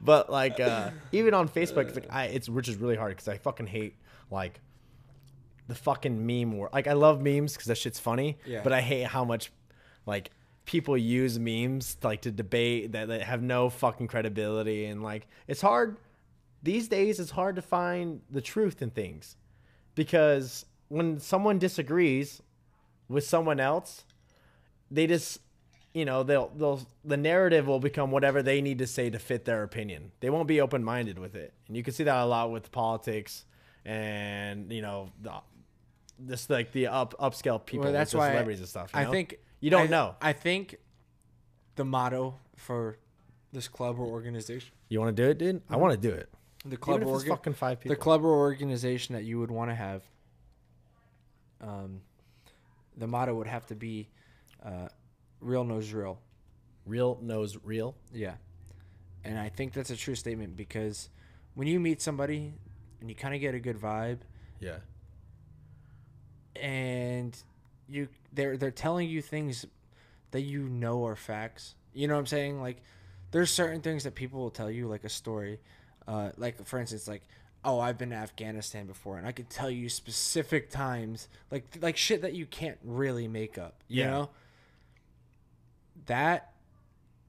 [0.02, 3.28] but like uh even on Facebook, it's like I it's which is really hard because
[3.28, 3.96] I fucking hate
[4.30, 4.62] like
[5.68, 6.70] the fucking meme war.
[6.72, 8.38] Like I love memes because that shit's funny.
[8.46, 8.62] Yeah.
[8.64, 9.52] But I hate how much
[10.06, 10.30] like
[10.66, 15.62] people use memes like to debate that, that have no fucking credibility and like it's
[15.62, 15.98] hard
[16.62, 17.20] these days.
[17.20, 19.38] It's hard to find the truth in things
[20.02, 22.42] because when someone disagrees
[23.08, 24.04] with someone else
[24.90, 25.40] they just
[25.94, 29.46] you know they'll they'll the narrative will become whatever they need to say to fit
[29.46, 30.12] their opinion.
[30.20, 31.54] They won't be open-minded with it.
[31.68, 33.46] And you can see that a lot with politics
[33.86, 35.34] and you know the,
[36.18, 39.04] this like the up upscale people well, that's the why celebrities and stuff you I
[39.04, 39.12] know?
[39.12, 40.16] think you don't I- know.
[40.20, 40.78] I think
[41.76, 42.98] the motto for
[43.54, 45.62] this club or organization, you want to do it dude?
[45.70, 46.28] I want to do it
[46.66, 49.52] the club Even or it's fucking five people the club or organization that you would
[49.52, 50.04] want to have,
[51.60, 52.02] um,
[52.98, 54.10] the motto would have to be,
[54.64, 54.88] uh,
[55.40, 56.20] "Real knows real."
[56.86, 58.34] real knows real Yeah.
[59.24, 61.10] And I think that's a true statement because
[61.54, 62.54] when you meet somebody
[63.00, 64.20] and you kind of get a good vibe
[64.60, 64.78] yeah
[66.56, 67.38] and
[67.88, 69.66] you they're they're telling you things
[70.32, 71.76] that you know are facts.
[71.94, 72.62] You know what I'm saying?
[72.62, 72.82] Like
[73.32, 75.60] there's certain things that people will tell you like a story.
[76.08, 77.24] Uh like for instance like
[77.64, 81.96] oh, I've been to Afghanistan before and I could tell you specific times like like
[81.96, 84.10] shit that you can't really make up, you Yeah.
[84.10, 84.30] know?
[86.08, 86.52] That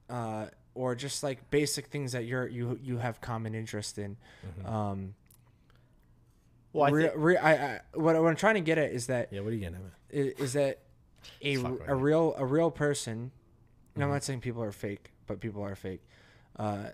[0.09, 4.17] uh or just like basic things that you're you you have common interest in.
[4.65, 5.15] Um
[6.73, 9.07] well i re- think re- I, I what, what I'm trying to get at is
[9.09, 9.83] that yeah what are you getting at
[10.17, 10.79] is, is that
[11.43, 13.13] a, Fuck with a real a real person
[13.95, 14.13] and i'm Mm-hmm.
[14.15, 16.01] not saying people are fake but people are fake
[16.59, 16.87] uh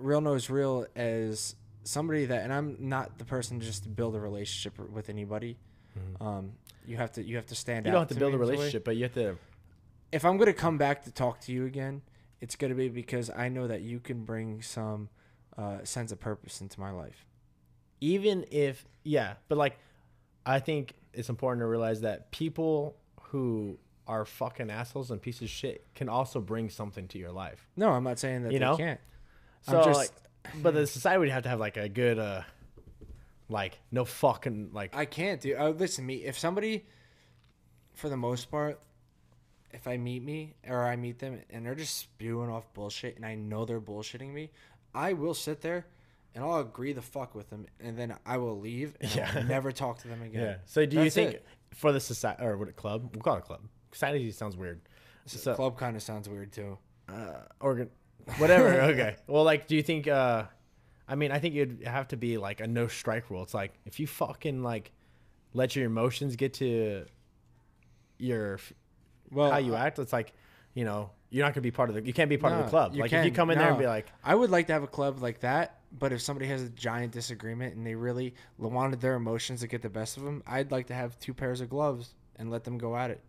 [0.00, 4.20] real knows real as somebody that and i'm not the person just to build a
[4.20, 5.56] relationship with anybody
[6.20, 6.52] um
[6.86, 7.88] you have to you have to stand Mm-hmm.
[7.88, 8.52] you don't have to me build a in some way.
[8.52, 9.36] relationship but you have to
[10.12, 12.02] if i'm going to come back to talk to you again
[12.40, 15.08] it's going to be because i know that you can bring some
[15.58, 17.24] uh sense of purpose into my life
[18.00, 19.78] even if yeah but like
[20.46, 25.48] i think it's important to realize that people who are fucking assholes and pieces of
[25.50, 28.64] shit can also bring something to your life no i'm not saying that You they
[28.64, 28.76] know?
[28.76, 29.00] can't
[29.62, 30.10] so I'm just like
[30.62, 32.42] but the society would have to have like a good uh
[33.48, 35.56] like no fucking like I can't do.
[35.56, 36.16] Uh, listen, me.
[36.24, 36.86] If somebody,
[37.94, 38.80] for the most part,
[39.72, 43.26] if I meet me or I meet them and they're just spewing off bullshit, and
[43.26, 44.50] I know they're bullshitting me,
[44.94, 45.86] I will sit there
[46.34, 49.30] and I'll agree the fuck with them, and then I will leave and Yeah.
[49.34, 50.42] I'll never talk to them again.
[50.42, 50.56] Yeah.
[50.66, 51.46] So do you think it.
[51.74, 53.10] for the society or what a club?
[53.12, 53.62] We'll call it a club.
[53.92, 54.80] Society sounds weird.
[55.26, 56.78] So Club kind of sounds weird too.
[57.08, 57.90] uh, organ,
[58.38, 58.68] whatever.
[58.92, 59.16] okay.
[59.26, 60.08] Well, like, do you think?
[60.08, 60.44] uh
[61.08, 63.42] I mean, I think you'd have to be like a no strike rule.
[63.42, 64.92] It's like if you fucking like
[65.54, 67.04] let your emotions get to
[68.18, 68.60] your
[69.32, 70.32] Well, how you act, it's like
[70.74, 72.02] you know you're not gonna be part of the.
[72.04, 72.94] You can't be part of the club.
[72.94, 74.88] Like if you come in there and be like, I would like to have a
[74.88, 79.14] club like that, but if somebody has a giant disagreement and they really wanted their
[79.14, 82.14] emotions to get the best of them, I'd like to have two pairs of gloves
[82.36, 83.20] and let them go at it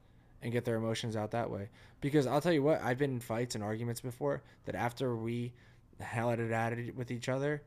[0.41, 1.69] and get their emotions out that way.
[2.01, 5.53] Because I'll tell you what, I've been in fights and arguments before that after we
[5.99, 7.61] had it at it with each other,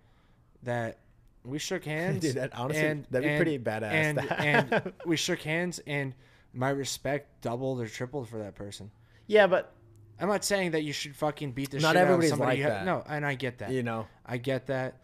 [0.65, 0.99] that
[1.45, 2.21] we shook hands.
[2.21, 3.93] Dude, that- honestly, and- that'd be and- pretty badass.
[3.93, 6.15] And, and we shook hands, and
[6.53, 8.91] my respect doubled or tripled for that person.
[9.27, 9.73] yeah, but
[10.21, 12.63] I'm not saying that you should fucking beat the Not shit out of somebody.
[12.63, 12.85] like that.
[12.85, 13.73] No, and I get that.
[13.73, 15.01] you know, I get that.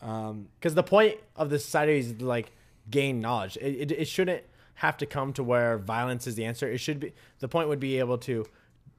[0.00, 2.50] Um, because the point of the society is like
[2.90, 3.56] gain knowledge.
[3.58, 4.42] It, it, it shouldn't
[4.74, 6.68] have to come to where violence is the answer.
[6.68, 8.44] It should be the point would be able to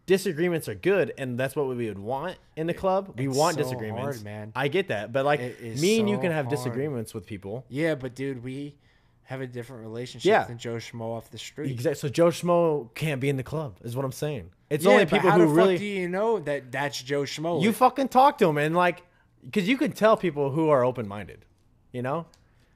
[0.06, 3.14] disagreements are good, and that's what we would want in the club.
[3.18, 4.52] We it's want so disagreements, hard, man.
[4.56, 6.56] I get that, but like me and you can have hard.
[6.58, 7.66] disagreements with people.
[7.70, 8.76] yeah, but dude, we
[9.24, 10.44] have a different relationship Yeah.
[10.44, 11.72] than Joe Schmo off the street.
[11.72, 12.00] Exactly.
[12.00, 14.52] So Joe Schmo can't be in the club, is what I'm saying.
[14.70, 17.24] It's Yeah, only people how who the really fuck do you know that that's Joe
[17.24, 17.60] Schmo?
[17.60, 19.02] you fucking talk to him and like,
[19.44, 21.44] because you can tell people who are open minded.
[21.92, 22.28] You know,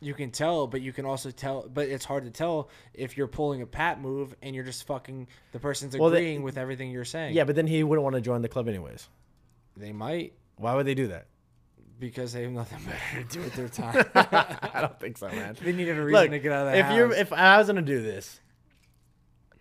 [0.01, 1.67] you can tell, but you can also tell.
[1.71, 5.27] But it's hard to tell if you're pulling a pat move and you're just fucking
[5.51, 7.35] the person's Well, they- agreeing with everything you're saying.
[7.35, 9.07] yeah, but then he wouldn't want to join the club anyways.
[9.77, 11.27] they might Why would they do that?
[11.99, 14.05] because they have nothing better to do with their time.
[14.15, 15.57] I don't think so, man.
[15.61, 16.95] they needed a reason Look, to get out of the if house.
[16.95, 18.39] you're if I was gonna do this,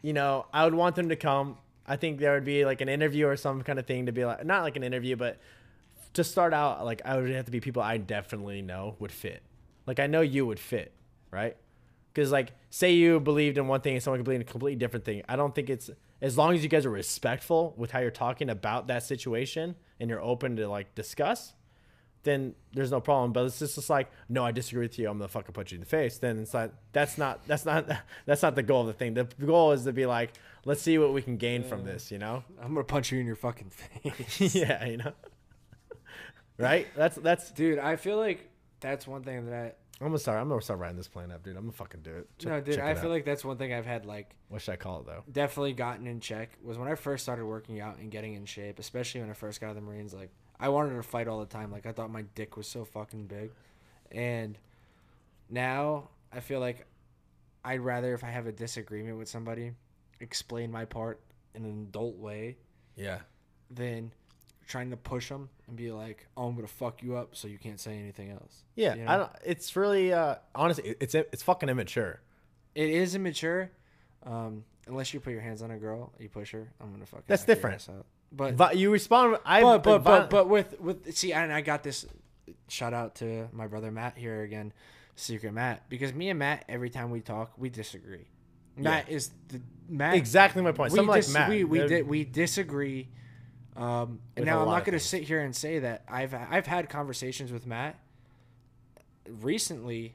[0.03, 1.59] you know, I would want them to come.
[1.85, 4.25] I think there would be like an interview or some kind of thing to be
[4.25, 5.39] like not like an interview, but
[6.15, 9.43] to start out, like I would have to be people I definitely know would fit.
[9.89, 10.93] Like I know you would fit,
[11.33, 11.57] right?
[12.15, 14.79] Because like say you believed in one thing and someone could believe in a completely
[14.79, 15.23] different thing.
[15.29, 15.91] I don't think it's
[16.23, 20.09] as long as you guys are respectful with how you're talking about that situation and
[20.09, 21.55] you're open to like discuss
[22.29, 23.33] then there's no problem.
[23.33, 25.09] But it's just, just like, no, I disagree with you.
[25.09, 26.19] I'm gonna fucking punch you in the face.
[26.19, 26.73] Then it's not.
[26.93, 27.47] That's not.
[27.47, 27.89] That's not.
[28.27, 29.15] That's not the goal of the thing.
[29.15, 30.33] The goal is to be like,
[30.65, 32.11] let's see what we can gain from this.
[32.11, 32.45] You know?
[32.61, 34.55] I'm gonna punch you in your fucking face.
[34.55, 34.85] yeah.
[34.85, 35.13] You know.
[36.59, 36.87] right.
[36.97, 37.51] That's that's.
[37.51, 38.49] Dude, I feel like
[38.81, 40.41] that's one thing that I'm gonna start.
[40.41, 41.57] I'm gonna start writing this plan up, dude.
[41.57, 42.29] I'm gonna fucking do it.
[42.39, 43.11] Check- no, dude, I feel out.
[43.11, 45.25] like that's one thing I've had like What should I call it though?
[45.31, 48.79] definitely gotten in check was when I first started working out and getting in shape,
[48.79, 50.15] especially when I first got out of the Marines.
[50.15, 51.73] Like I wanted to fight all the time.
[51.73, 53.51] Like I thought my dick was so fucking big,
[54.13, 54.57] and
[55.51, 56.87] now I feel like
[57.65, 59.73] I'd rather if I have a disagreement with somebody,
[60.21, 61.21] explain my part
[61.55, 62.57] in an adult way
[62.97, 63.21] Yeah.
[63.71, 64.13] than
[64.67, 67.59] trying to push them and be like, "Oh, I'm gonna fuck you up, so you
[67.59, 68.95] can't say anything else." Yeah.
[68.95, 69.11] You know?
[69.11, 69.31] I don't.
[69.45, 70.13] It's really.
[70.13, 72.21] uh Honestly, it's it's fucking immature.
[72.75, 73.71] It is immature.
[74.25, 76.69] Um, unless you put your hands on a girl, you push her.
[76.81, 77.25] I'm gonna fucking.
[77.29, 77.87] That's different.
[78.33, 79.39] But But you respond.
[79.45, 82.07] I but but but but with with see, and I got this.
[82.69, 84.73] Shout out to my brother Matt here again,
[85.17, 88.27] Secret Matt, because me and Matt every time we talk, we disagree.
[88.77, 90.15] Matt is the Matt.
[90.15, 90.93] exactly my point.
[90.93, 91.49] We, dis- like Matt.
[91.51, 93.09] we we they're- we disagree.
[93.79, 97.53] Um, and now I'm not gonna sit here and say that I've I've had conversations
[97.53, 97.97] with Matt
[99.41, 100.15] recently,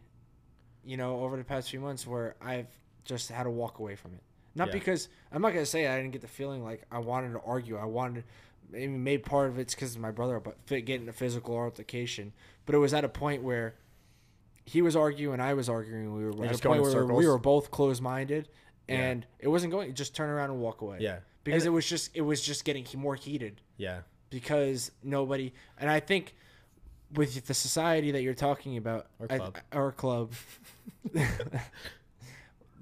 [0.84, 2.68] you know, over the past few months where I've
[3.06, 4.22] just had to walk away from it.
[4.56, 4.74] Not Yeah.
[4.74, 7.78] because I'm not gonna say I didn't get the feeling like I wanted to argue.
[7.78, 8.24] I wanted,
[8.70, 12.34] maybe made part of it's because of my brother, but getting a physical altercation.
[12.66, 13.76] But it was at a point where
[14.66, 16.14] he was arguing, I was arguing.
[16.14, 18.50] We were at a point in where we were both closed minded,
[18.88, 18.96] Yeah.
[18.96, 19.94] and it wasn't going.
[19.94, 20.98] Just turn around and walk away.
[21.02, 21.20] Yeah.
[21.44, 24.02] Because And- it was just it was just getting more heated Yeah.
[24.30, 26.36] because nobody and I think
[27.14, 29.58] with the society that you're talking about Or I- club.
[29.74, 30.32] or club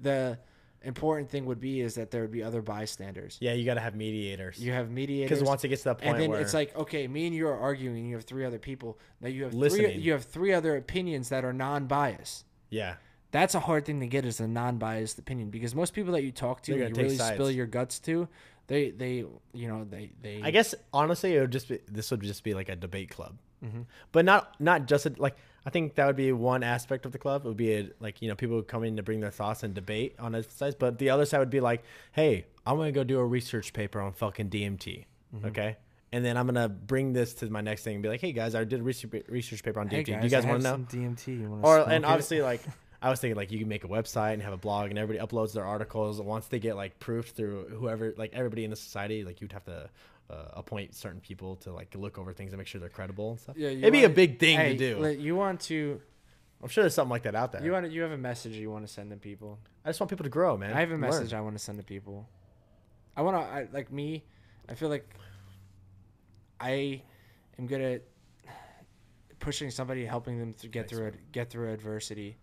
[0.00, 0.38] the
[0.84, 3.52] important thing would be is that there would be other bystanders Yeah.
[3.52, 4.58] You got to have mediators.
[4.58, 6.10] you have mediators Because once it gets to that point.
[6.14, 8.58] and then where it's like okay me and you are arguing you have three other
[8.58, 12.94] people now you have three, you have three other opinions that are non-biased yeah,
[13.32, 16.30] that's a hard thing to get is a non-biased opinion because most people that you
[16.30, 18.28] talk to They're and gonna you really spill your guts to
[18.68, 22.20] they they you know they they I guess honestly, it would just be this would
[22.22, 23.82] just be like a debate club, Mm-hmm.
[24.12, 27.18] but not not just a, like I think that would be one aspect of the
[27.18, 27.44] club.
[27.44, 29.72] It would be a, like you know people come in to bring their thoughts and
[29.74, 33.02] debate on a side, but the other side would be like, hey, I'm gonna go
[33.04, 35.04] do a research paper on fucking DMT,
[35.34, 35.46] Mm-hmm.
[35.46, 35.76] okay.
[36.14, 38.54] And then I'm gonna bring this to my next thing and be like, "Hey guys,
[38.54, 39.92] I did a research research paper on DMT.
[39.92, 41.62] Hey Do you guys want to know?" DMT.
[41.64, 42.06] Or and it?
[42.06, 42.60] obviously like
[43.02, 45.26] I was thinking like you can make a website and have a blog and everybody
[45.26, 49.24] uploads their articles once they get like proofed through whoever like everybody in the society
[49.24, 49.90] like you'd have to
[50.30, 53.40] uh, appoint certain people to like look over things and make sure they're credible and
[53.40, 53.56] stuff.
[53.58, 55.20] Yeah, it'd be a big thing Hey, to do.
[55.20, 56.00] You want to
[56.62, 57.64] I'm sure there's something like that out there.
[57.64, 59.58] you want to, you have a message you want to send to people.
[59.84, 60.72] I just want people to grow, man.
[60.72, 61.00] I have a Learn.
[61.00, 62.28] message I want to send to people.
[63.16, 64.24] I want to I, like me.
[64.68, 65.12] I feel like
[66.60, 67.02] I
[67.58, 68.02] am good at
[69.40, 72.36] pushing somebody, helping them to get Thanks, through it, get through adversity.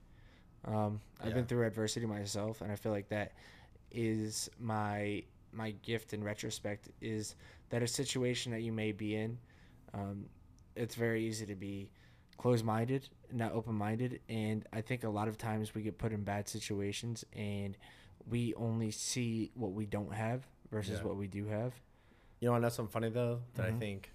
[0.65, 1.33] Um, I've Yeah.
[1.35, 3.33] been through adversity myself, and I feel like that
[3.91, 6.89] is my my gift in retrospect.
[7.01, 7.35] Is
[7.69, 9.39] that a situation that you may be in?
[9.93, 10.29] Um,
[10.75, 11.89] it's very easy to be
[12.37, 16.47] closed-minded, not open-minded, and I think a lot of times we get put in bad
[16.47, 17.75] situations and
[18.29, 21.05] we only see what we don't have versus Yeah.
[21.07, 21.73] what we do have.
[22.39, 23.75] You know, what, that's something funny though that Mhm.
[23.75, 24.11] I think,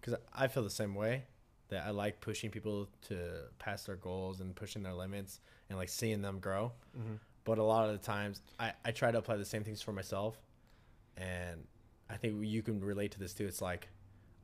[0.00, 1.26] because I feel the same way.
[1.68, 5.88] That I like pushing people to pass their goals and pushing their limits and like
[5.88, 6.72] seeing them grow.
[6.96, 7.18] Mhm.
[7.44, 9.92] But a lot of the times, I I try to apply the same things for
[9.92, 10.38] myself,
[11.16, 11.66] and
[12.08, 13.46] I think you can relate to this too.
[13.46, 13.88] It's like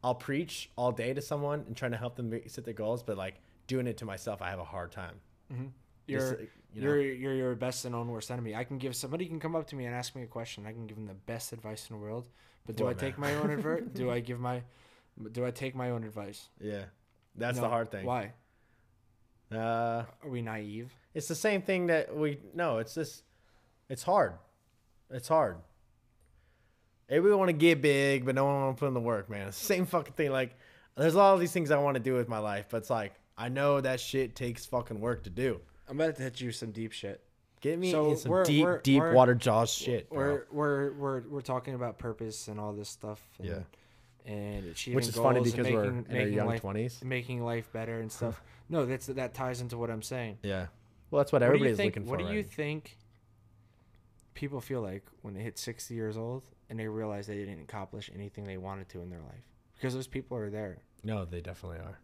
[0.02, 3.16] I'll preach all day to someone and trying to help them set their goals, but
[3.18, 5.20] like doing it to myself, I have a hard time.
[6.06, 6.40] You're Just,
[6.72, 8.54] you know, you're you're your best and own worst enemy.
[8.54, 10.66] I can give somebody can come up to me and ask me a question.
[10.66, 12.28] I can give them the best advice in the world.
[12.66, 13.82] But do I take my own advice?
[13.94, 14.62] do I give my
[15.32, 16.48] do I take my own advice?
[16.60, 16.84] yeah,
[17.34, 17.62] that's No.
[17.64, 18.06] the hard thing.
[18.06, 18.32] Why?
[19.52, 20.92] Uh, Are we naive?
[21.14, 22.78] It's the same thing that we no.
[22.78, 23.22] It's this.
[23.88, 24.34] it's hard.
[25.10, 25.56] It's hard.
[27.08, 29.48] Everybody want to get big, but no one want to put in the work, man.
[29.48, 30.30] It's the same fucking thing.
[30.30, 30.56] Like,
[30.96, 32.90] there's a lot of these things I want to do with my life, but it's
[32.90, 35.60] like I know that shit takes fucking work to do.
[35.88, 37.20] I'm about to hit you with some deep shit.
[37.60, 40.18] Get me So some we're- deep, we're- deep we're- water jaws shit, bro.
[40.18, 43.20] We're we're we're we're talking about purpose and all this stuff.
[43.38, 43.58] And, Yeah.
[44.26, 47.00] And achieving Which is funny goals and because we're making, in our young life twenties.
[47.02, 48.42] making life better and stuff.
[48.68, 50.38] no, that's that ties into what I'm saying.
[50.42, 50.66] Yeah.
[51.10, 51.96] Well, that's what What everybody's think?
[51.96, 52.10] looking for.
[52.10, 52.46] What do you right?
[52.50, 52.96] think
[54.34, 58.10] people feel like when they hit 60 years old and they realize they didn't accomplish
[58.14, 59.42] anything they wanted to in their life?
[59.74, 60.78] Because those people are there.
[61.02, 61.98] No, they definitely are.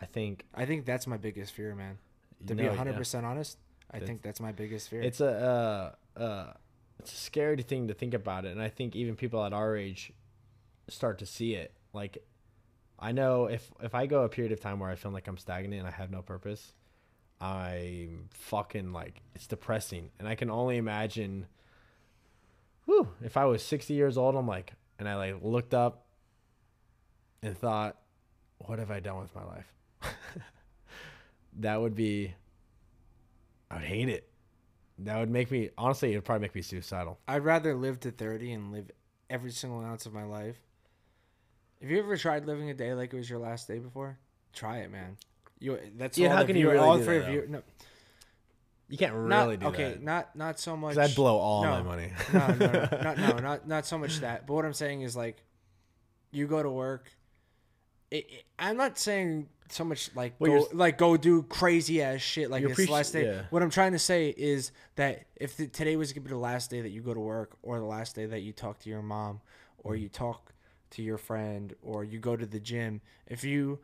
[0.00, 1.98] I think I think that's my biggest fear, man.
[2.46, 2.84] To be no, yeah.
[2.84, 3.58] 100% honest,
[3.90, 5.02] I That's- think that's my biggest fear.
[5.02, 6.52] It's a uh, uh,
[6.98, 9.76] it's a scary thing to think about it, and I think even people at our
[9.76, 10.12] age
[10.88, 11.72] start to see it.
[11.92, 12.18] Like,
[12.98, 15.38] I know if if I go a period of time where I feel like I'm
[15.38, 16.72] stagnant and I have no purpose,
[17.40, 21.46] I'm fucking like it's depressing, and I can only imagine.
[22.86, 26.04] Whew, if I was 60 years old, I'm like, and I like looked up
[27.42, 27.96] and thought,
[28.58, 29.72] what have I done with my life?
[31.60, 32.34] that would be
[33.70, 34.28] I would hate it.
[34.98, 36.12] That would make me honestly.
[36.12, 37.18] It would probably make me suicidal.
[37.26, 38.90] I'd rather live to 30 and live
[39.28, 40.56] every single ounce of my life.
[41.80, 44.18] Have you ever tried living a day like it was your last day before?
[44.52, 45.16] Try it, man.
[45.60, 47.46] You that's Yeah, all how can you viewer- really all do three that, of you
[47.48, 47.62] no,
[48.88, 49.90] You can't not, really do okay, that.
[49.96, 52.12] Okay, not not so much I'd blow all no, my money.
[52.32, 54.46] no, no, no, not, no, not not so much that.
[54.46, 55.42] But what I'm saying is like,
[56.30, 57.10] you go to work.
[58.10, 62.20] It, it- I'm not saying so much like Well, go like go do crazy ass
[62.20, 63.24] shit like it's the last day.
[63.26, 63.42] yeah.
[63.50, 66.70] What I'm trying to say is that if the, today was gonna be the last
[66.70, 69.02] day that you go to work, or the last day that you talk to your
[69.02, 69.40] mom,
[69.78, 70.00] or Mm.
[70.02, 70.52] you talk
[70.94, 73.80] to your friend, or you go to the gym, if you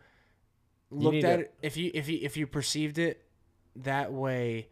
[0.90, 3.24] You looked need at to- it, if you if you if you perceived it
[3.76, 4.68] that way,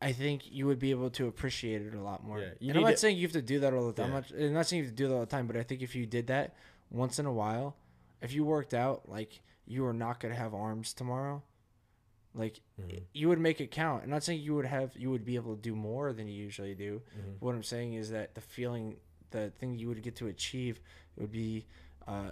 [0.00, 2.38] I think you would be able to appreciate it a lot more.
[2.40, 4.10] Yeah, you and I'm not to- saying you have to do that all the time.
[4.12, 4.16] Yeah.
[4.18, 5.62] I'm, not, I'm not saying you have to do that all the time, but I
[5.62, 6.54] think if you did that
[6.90, 7.76] once in a while,
[8.20, 11.42] if you worked out, like you are not gonna have arms tomorrow,
[12.34, 13.02] like Mhm.
[13.14, 14.02] you would make it count.
[14.04, 16.34] I'm not saying you would have you would be able to do more than you
[16.34, 17.00] usually do.
[17.16, 17.36] Mhm.
[17.40, 18.96] What I'm saying is that the feeling,
[19.30, 20.80] the thing you would get to achieve
[21.16, 21.66] would be,
[22.06, 22.30] uh,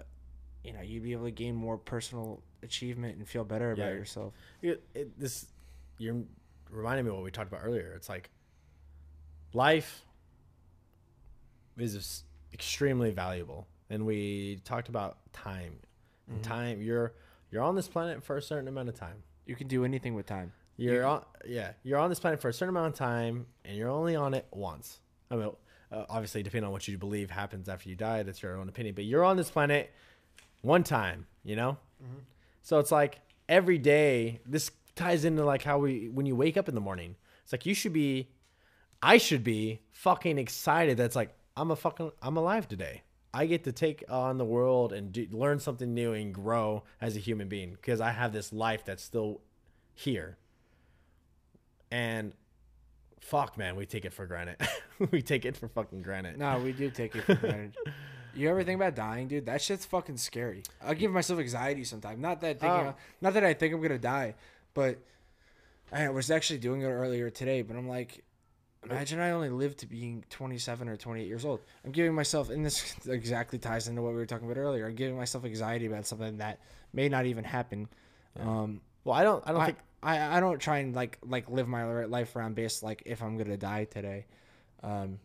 [0.64, 4.34] you know, you'd be able to gain more personal achievement and feel better about yourself.
[4.62, 5.46] It, it, this
[5.98, 6.16] you're
[6.70, 7.92] reminding me of what we talked about earlier.
[7.96, 8.30] It's like
[9.52, 10.04] life
[11.78, 15.78] is extremely valuable, and we talked about time.
[16.30, 16.42] Mhm.
[16.42, 17.14] Time you're
[17.50, 19.22] you're on this planet for a certain amount of time.
[19.46, 20.52] You can do anything with time.
[20.76, 23.90] You're on, yeah, you're on this planet for a certain amount of time, and you're
[23.90, 25.00] only on it once.
[25.30, 25.50] I mean,
[25.92, 28.94] uh, obviously, depending on what you believe happens after you die, that's your own opinion.
[28.94, 29.92] But you're on this planet
[30.62, 31.76] one time, you know.
[32.62, 34.40] So it's like every day.
[34.46, 37.16] This ties into like how we when you wake up in the morning.
[37.42, 38.30] It's like you should be,
[39.02, 40.96] I should be fucking excited.
[40.96, 43.02] That's like I'm a fucking I'm alive today.
[43.34, 47.16] I get to take on the world and do, learn something new and grow as
[47.16, 49.40] a human being because I have this life that's still
[49.94, 50.36] here.
[51.90, 52.34] And
[53.22, 54.56] fuck, man, we take it for granted.
[55.10, 56.38] we take it for fucking granted.
[56.38, 57.74] No, we do take it for granted.
[58.34, 59.46] You ever think about dying, dude?
[59.46, 60.62] That shit's fucking scary.
[60.82, 62.18] I give myself anxiety sometimes.
[62.18, 62.94] Not that thinking, Oh.
[63.20, 64.34] not that I think I'm gonna die,
[64.74, 64.98] but
[65.92, 67.62] I was actually doing it earlier today.
[67.62, 68.24] But I'm like,
[68.90, 71.60] Imagine I only lived to being 27 or 28 years old.
[71.84, 74.86] I'm giving myself, and this exactly ties into what we were talking about earlier.
[74.88, 76.58] I'm giving myself anxiety about something that
[76.92, 77.88] may not even happen.
[78.40, 79.42] Um, Well, I don't.
[79.46, 79.78] I don't I, think.
[80.02, 83.36] I, I don't try and like like live my life around based like if I'm
[83.36, 84.26] gonna die today.
[84.82, 85.18] Um,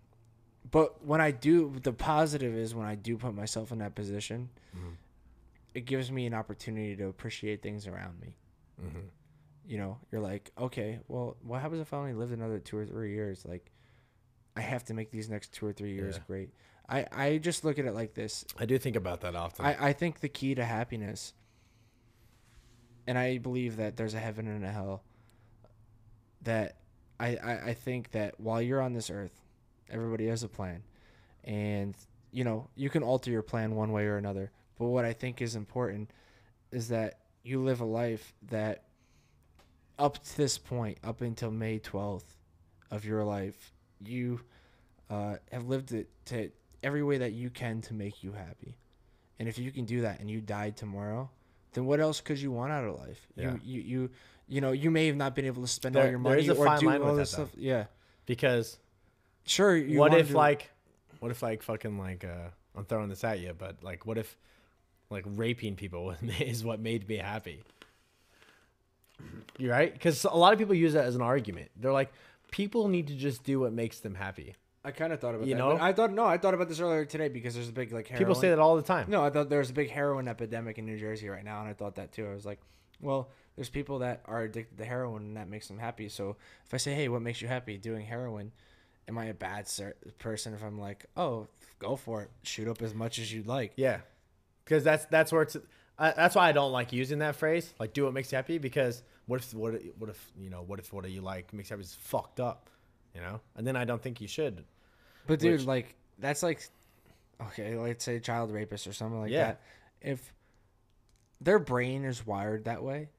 [0.69, 4.49] but when I do, the positive is when I do put myself in that position,
[4.75, 4.89] Mm-hmm.
[5.73, 8.35] it gives me an opportunity to appreciate things around me.
[8.83, 8.99] Mm-hmm.
[9.65, 12.85] You know, you're like, okay, well, what happens if I only lived another two or
[12.85, 13.43] three years?
[13.45, 13.71] Like,
[14.55, 16.23] I have to make these next two or three years Yeah.
[16.27, 16.49] great.
[16.89, 18.45] I, I just look at it like this.
[18.57, 19.65] I do think about that often.
[19.65, 21.33] I, I think the key to happiness,
[23.07, 25.01] and I believe that there's a heaven and a hell,
[26.43, 26.75] that
[27.19, 29.41] I, I, I think that while you're on this earth,
[29.89, 30.83] everybody has a plan.
[31.45, 31.95] And,
[32.31, 34.51] you know, you can alter your plan one way or another.
[34.77, 36.11] But what I think is important
[36.71, 38.83] is that you live a life that
[39.97, 42.35] up to this point, up until May 12th
[42.91, 43.71] of your life,
[44.03, 44.41] you
[45.09, 46.51] uh, have lived it to
[46.83, 48.75] every way that you can to make you happy.
[49.39, 51.29] And if you can do that and you died tomorrow,
[51.77, 53.27] then what else could you want out of life?
[53.35, 53.51] Yeah.
[53.51, 54.09] You, you, you,
[54.47, 56.87] you know, you may have not been able to spend all your money or do
[56.87, 57.43] line all this though.
[57.43, 57.49] stuff.
[57.55, 57.85] Yeah.
[58.25, 58.79] because
[59.45, 59.77] Sure.
[59.77, 60.71] You what if like,
[61.19, 64.35] what if like fucking like uh, I'm throwing this at you, but like, what if
[65.11, 67.61] like raping people is what made me happy?
[69.59, 71.69] You're right, because a lot of people use that as an argument.
[71.75, 72.11] They're like,
[72.49, 74.55] people need to just do what makes them happy.
[74.87, 75.59] I kind of thought about You that.
[75.59, 75.73] know?
[75.73, 78.07] but I thought no, I thought about this earlier today because there's a big like
[78.07, 78.19] heroin.
[78.25, 79.07] People say that all the time.
[79.09, 81.73] No, I thought there's a big heroin epidemic in New Jersey right now, and I
[81.73, 82.25] thought that too.
[82.25, 82.59] I was like,
[83.01, 86.09] well, there's people that are addicted to heroin, and that makes them happy.
[86.09, 87.77] So if I say, hey, what makes you happy?
[87.77, 88.51] Doing heroin.
[89.09, 91.47] Am I a bad ser- person if I'm like, oh,
[91.79, 93.71] go for it, shoot up as much as you'd like?
[93.77, 93.99] Yeah,
[94.65, 95.55] because that's that's where it's.
[95.99, 97.73] I, that's why I don't like using that phrase.
[97.79, 98.57] Like, do what makes you happy.
[98.57, 101.69] Because what if what if- what if you know what if what you like makes
[101.69, 102.69] you happy is fucked up,
[103.15, 103.39] you know?
[103.55, 104.65] And then I don't think you should.
[105.27, 106.61] But dude, Which- like that's like,
[107.49, 109.45] okay, let's say child rapist or something like Yeah.
[109.47, 109.61] that.
[110.01, 110.33] If
[111.41, 113.09] their brain is wired that way,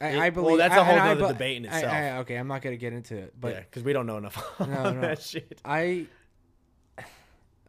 [0.00, 1.92] I, It- I well, believe that's a whole I nother be- debate in itself.
[1.92, 4.42] I- okay, I'm not gonna get into it, but yeah, because we don't know enough
[4.60, 5.00] on No, no.
[5.02, 5.60] that shit.
[5.64, 6.06] I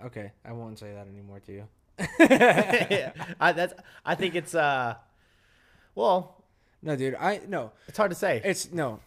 [0.06, 1.68] okay, I won't say that anymore to you.
[2.20, 3.74] yeah, I, that's.
[4.06, 4.54] I think it's.
[4.56, 4.96] uh
[5.94, 6.44] Well,
[6.82, 8.42] No, dude, I no, it's hard to say.
[8.44, 9.00] it's no,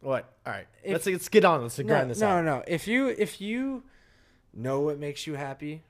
[0.00, 0.32] what?
[0.46, 1.62] All right, If- let's let's get on.
[1.62, 2.44] Let's no, grind this no, out.
[2.44, 2.64] no.
[2.66, 3.84] If you if you
[4.54, 5.82] know what makes you happy,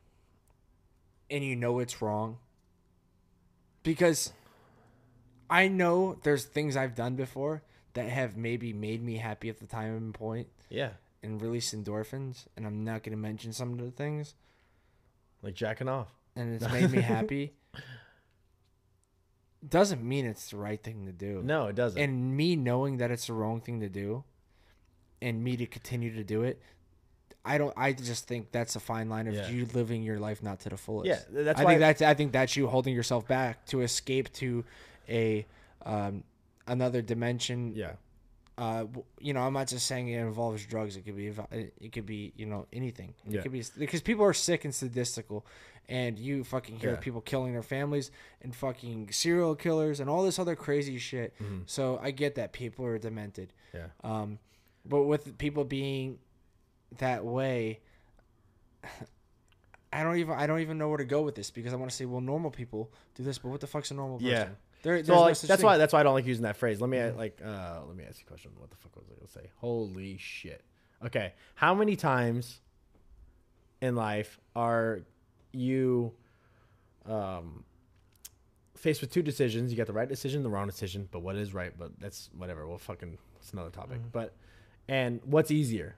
[1.30, 2.38] and you know it's wrong,
[3.82, 4.32] because
[5.50, 7.62] I know there's things I've done before
[7.94, 10.90] that have maybe made me happy at the time and point Yeah,
[11.22, 14.34] and released endorphins, and I'm not gonna mention some of the things,
[15.42, 16.08] like jacking off.
[16.36, 17.54] and it's made me happy.
[19.66, 21.40] Doesn't mean it's the right thing to do.
[21.42, 22.00] No, it doesn't.
[22.00, 24.24] and me knowing that it's the wrong thing to do
[25.22, 26.60] and me to continue to do it
[27.44, 29.48] i don't i just think that's a fine line of Yeah.
[29.48, 32.32] you living your life not to the fullest Yeah, that's i think that's i think
[32.32, 34.64] that's you holding yourself back to escape to
[35.08, 35.46] a
[35.84, 36.24] um
[36.66, 37.92] another dimension yeah,
[38.56, 38.84] uh
[39.20, 41.32] you know i'm not just saying it involves drugs it could be
[41.80, 43.42] it could be you know anything it Yeah.
[43.42, 45.42] could be because people are sick and sadistical
[45.86, 46.96] and you fucking hear Yeah.
[46.96, 51.58] people killing their families and fucking serial killers and all this other crazy shit Mm-hmm.
[51.66, 53.88] so i get that people are demented yeah.
[54.02, 54.38] um
[54.86, 56.18] but with people being
[56.98, 57.80] that way
[59.92, 61.90] I don't even I don't even know where to go with this because I want
[61.90, 64.30] to say well normal people do this but what the fuck's a normal person?
[64.32, 64.48] Yeah.
[64.82, 65.66] There, there's So like, that's thing.
[65.66, 66.80] why that's why I don't like using that phrase.
[66.80, 68.50] Let me like uh let me ask you a question.
[68.58, 69.50] What the fuck was I gonna say?
[69.56, 70.62] Holy shit.
[71.04, 71.32] Okay.
[71.54, 72.60] How many times
[73.80, 75.00] in life are
[75.52, 76.12] you
[77.06, 77.64] um
[78.76, 79.70] faced with two decisions?
[79.70, 81.72] You got the right decision, the wrong decision, but what is right?
[81.78, 82.66] But that's whatever.
[82.66, 83.98] We'll fucking it's another topic.
[84.12, 84.34] But
[84.88, 85.96] and what's easier?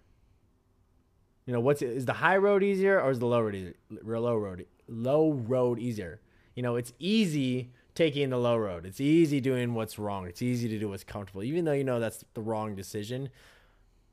[1.46, 3.74] You know, what's is the high road easier or is the low road easier?
[4.02, 6.20] Low road low road easier?
[6.54, 8.84] You know, it's easy taking the low road.
[8.84, 10.26] It's easy doing what's wrong.
[10.26, 11.42] It's easy to do what's comfortable.
[11.42, 13.30] Even though you know that's the wrong decision,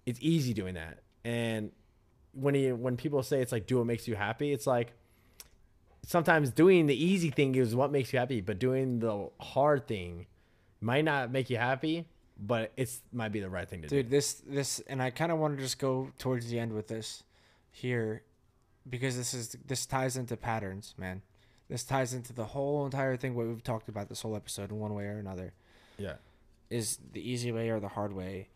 [0.06, 1.00] it's easy doing that.
[1.26, 1.72] And
[2.34, 4.94] when you when people say it's like do what makes you happy, it's like
[6.06, 10.28] sometimes doing the easy thing is what makes you happy, but doing the hard thing
[10.82, 12.06] might not make you happy,
[12.40, 13.98] but it's might be the right thing to do.
[14.04, 16.88] Dude, this this and I kind of want to just go towards the end with
[16.88, 17.24] this
[17.72, 18.24] here
[18.90, 21.22] because this is this ties into patterns, man.
[21.70, 24.80] This ties into the whole entire thing what we've talked about this whole episode in
[24.80, 25.54] one way or another.
[25.98, 26.16] Yeah.
[26.70, 28.50] is the easy way or the hard way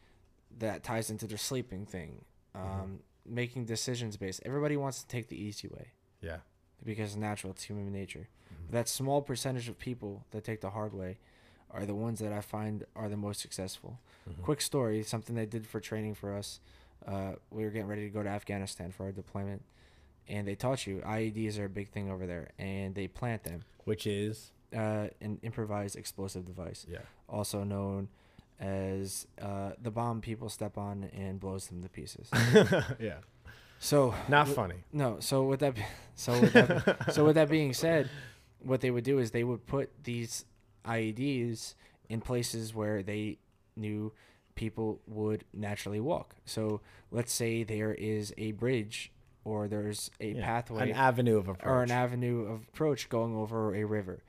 [0.57, 2.25] that ties into the sleeping thing
[2.55, 5.89] um, making decisions based everybody wants to take the easy way
[6.21, 6.38] Yeah.
[6.84, 8.28] because it's natural it's human nature
[8.65, 11.19] but that small percentage of people that take the hard way
[11.72, 13.99] are the ones that i find are the most successful
[14.43, 16.59] quick story something they did for training for us
[17.07, 19.61] uh, we were getting ready to go to Afghanistan for our deployment,
[20.28, 23.61] and they taught you IEDs are a big thing over there, and they plant them.
[23.86, 26.97] Which is Uh, an improvised explosive device, yeah.
[27.30, 28.09] also known
[28.59, 32.30] as uh, the bomb people step on and blows them to pieces.
[32.99, 33.20] yeah.
[33.80, 34.84] So Not wi- funny.
[34.91, 38.09] No, so with that, be- so with that, so with that being said,
[38.59, 40.43] what they would do is they would put these
[40.88, 41.76] IEDs
[42.10, 43.38] in places where they
[43.76, 44.12] knew
[44.56, 46.36] people would naturally walk.
[46.46, 46.82] So
[47.12, 49.12] let's say there is a bridge
[49.44, 50.44] or there's a Yeah.
[50.46, 51.68] pathway An avenue of approach.
[51.72, 54.24] or an avenue of approach going over a river.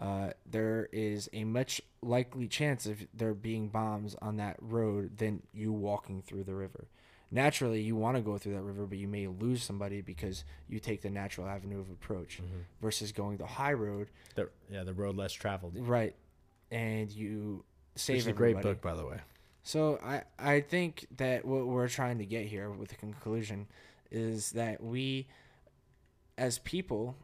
[0.00, 5.42] Uh, there is a much likely chance of there being bombs on that road than
[5.52, 6.88] you walking through the river.
[7.30, 10.78] Naturally, you want to go through that river, but you may lose somebody because you
[10.80, 12.60] take the natural avenue of approach Mm-hmm.
[12.80, 15.74] versus going the high road, The, yeah, the road less traveled.
[15.78, 16.14] right?
[16.70, 17.64] And you
[17.96, 19.18] save is a great book, by the way.
[19.62, 23.66] So I I think that what we're trying to get here with the conclusion
[24.10, 25.26] is that we
[26.38, 27.16] as people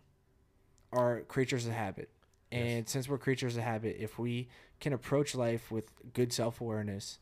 [0.93, 2.11] are creatures of habit.
[2.53, 4.49] And since we're creatures of habit, if we
[4.81, 7.19] can approach life with good self awareness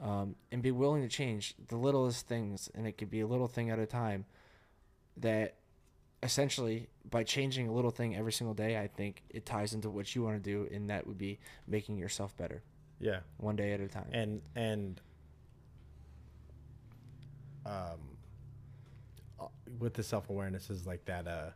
[0.00, 3.46] um, and be willing to change the littlest things, and it could be a little
[3.48, 4.24] thing at a time,
[5.16, 5.54] that
[6.22, 10.14] essentially by changing a little thing every single day, I think it ties into what
[10.14, 12.62] you want to do, and that would be making yourself better
[12.98, 13.20] Yeah.
[13.36, 14.08] one day at a time.
[14.12, 15.00] and and
[17.66, 18.16] um
[19.40, 19.46] uh,
[19.78, 21.50] with the self-awareness is like that uh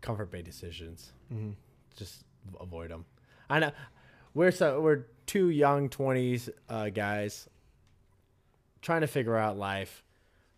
[0.00, 1.54] comfort based decisions Mhm.
[1.96, 2.24] just
[2.60, 3.04] avoid them
[3.50, 3.70] i know
[4.34, 7.48] we're so we're two young 20s uh guys
[8.80, 10.02] trying to figure out life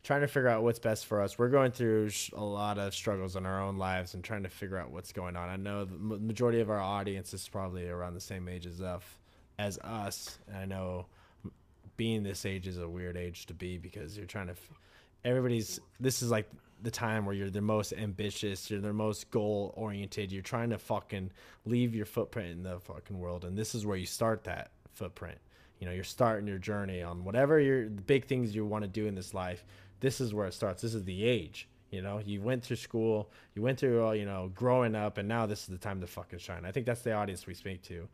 [0.02, 1.38] trying to figure out what's best for us.
[1.38, 4.78] We're going through a lot of struggles in our own lives and trying to figure
[4.78, 5.48] out what's going on.
[5.48, 9.02] I know the majority of our audience is probably around the same age as us
[9.58, 10.38] as us.
[10.48, 11.06] And i know
[11.96, 14.54] being this age is a weird age to be because you're trying to
[15.22, 16.48] everybody's this is like
[16.82, 20.78] the time where you're the most ambitious you're the most goal oriented you're trying to
[20.78, 21.30] fucking
[21.64, 25.38] leave your footprint in the fucking world and this is where you start that footprint.
[25.78, 29.06] You know you're starting your journey on whatever your big things you want to do
[29.06, 29.64] in this life
[30.00, 30.82] this is where it starts.
[30.82, 32.20] This is the age you know?
[32.24, 35.60] You went through school you went through uh, you know growing up and now this
[35.60, 36.64] is the time to fucking shine.
[36.64, 38.08] I think that's the audience we speak to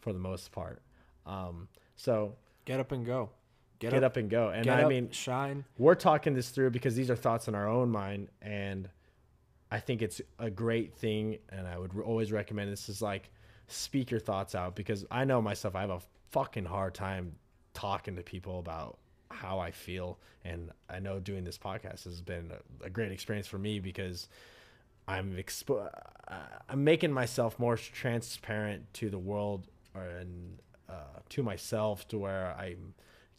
[0.00, 0.82] for the most part.
[1.26, 3.30] Um so Get up and go.
[3.90, 5.64] Get, up, and go and get i up, mean shine.
[5.78, 8.88] we're talking this through because these are thoughts in our own mind and
[9.70, 13.30] i think it's a great thing and i would always recommend this is like
[13.68, 17.32] speak your thoughts out because i know myself i have a fucking hard time
[17.74, 18.98] talking to people about
[19.30, 22.50] how i feel and i know doing this podcast has been
[22.82, 24.28] a, a great experience for me because
[25.08, 25.88] i'm expo-
[26.28, 26.34] uh,
[26.68, 30.58] i'm making myself more transparent to the world or and
[30.88, 32.92] uh, to myself to where i'm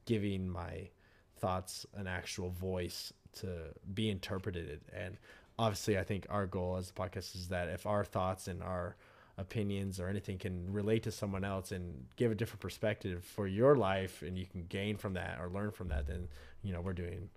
[0.05, 0.89] giving my
[1.37, 3.47] thoughts an actual voice to
[3.93, 5.17] be interpreted and
[5.59, 8.95] obviously i think our goal as a podcast is that if our thoughts and our
[9.37, 13.75] opinions or anything can relate to someone else and give a different perspective for your
[13.75, 16.27] life and you can gain from that or learn from that then
[16.61, 17.29] you know we're doing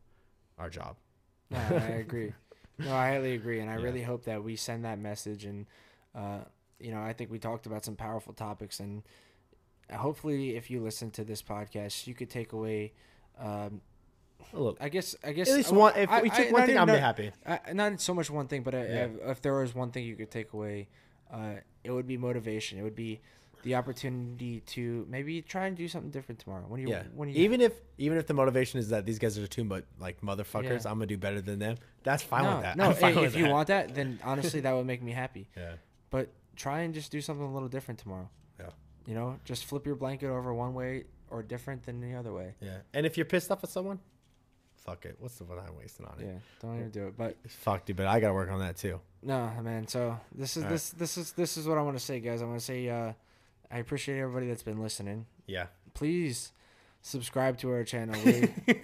[0.59, 0.97] our job
[1.51, 2.35] No, I agree.
[2.83, 3.81] No, I highly agree, and I Yeah.
[3.81, 5.45] really hope that we send that message.
[5.45, 5.67] And
[6.15, 6.41] uh,
[6.79, 9.03] you know, I think we talked about some powerful topics, and
[9.93, 12.93] hopefully, if you listen to this podcast, you could take away.
[13.39, 13.81] Um,
[14.53, 15.17] a little I guess.
[15.25, 16.99] I guess at least I- one if I- we I- one not thing i'm not-
[17.01, 19.05] happy Uh, not so much one thing, but uh, Yeah.
[19.07, 20.89] if, if there was one thing you could take away,
[21.31, 22.79] uh, it would be motivation.
[22.79, 23.21] It would be
[23.65, 26.65] the opportunity to maybe try and do something different tomorrow.
[26.69, 29.37] When you, yeah when you, even if even if the motivation is that these guys
[29.37, 30.91] are too much like motherfuckers Yeah.
[30.91, 33.25] i'm gonna do better than them that's fine no, with that no, I'm hey, with
[33.25, 35.49] if you want that, then honestly, that would make me happy.
[35.57, 35.75] yeah
[36.11, 38.31] But try and just do something a little different tomorrow.
[39.07, 42.55] You know, just flip your blanket over one way or different than the other way.
[42.61, 43.99] yeah and if you're pissed off at someone
[44.77, 47.17] fuck it what's the fun i'm wasting on it Yeah, don't even do it.
[47.19, 49.89] But fuck dude but i gotta work on that too no, man.
[49.89, 50.73] So this is All right.
[50.75, 52.43] this this is this is what I want to say, guys.
[52.43, 53.13] I want to say uh,
[53.73, 55.27] I appreciate everybody that's been listening.
[55.49, 56.53] yeah Please
[57.03, 58.15] subscribe to our channel.
[58.25, 58.49] We,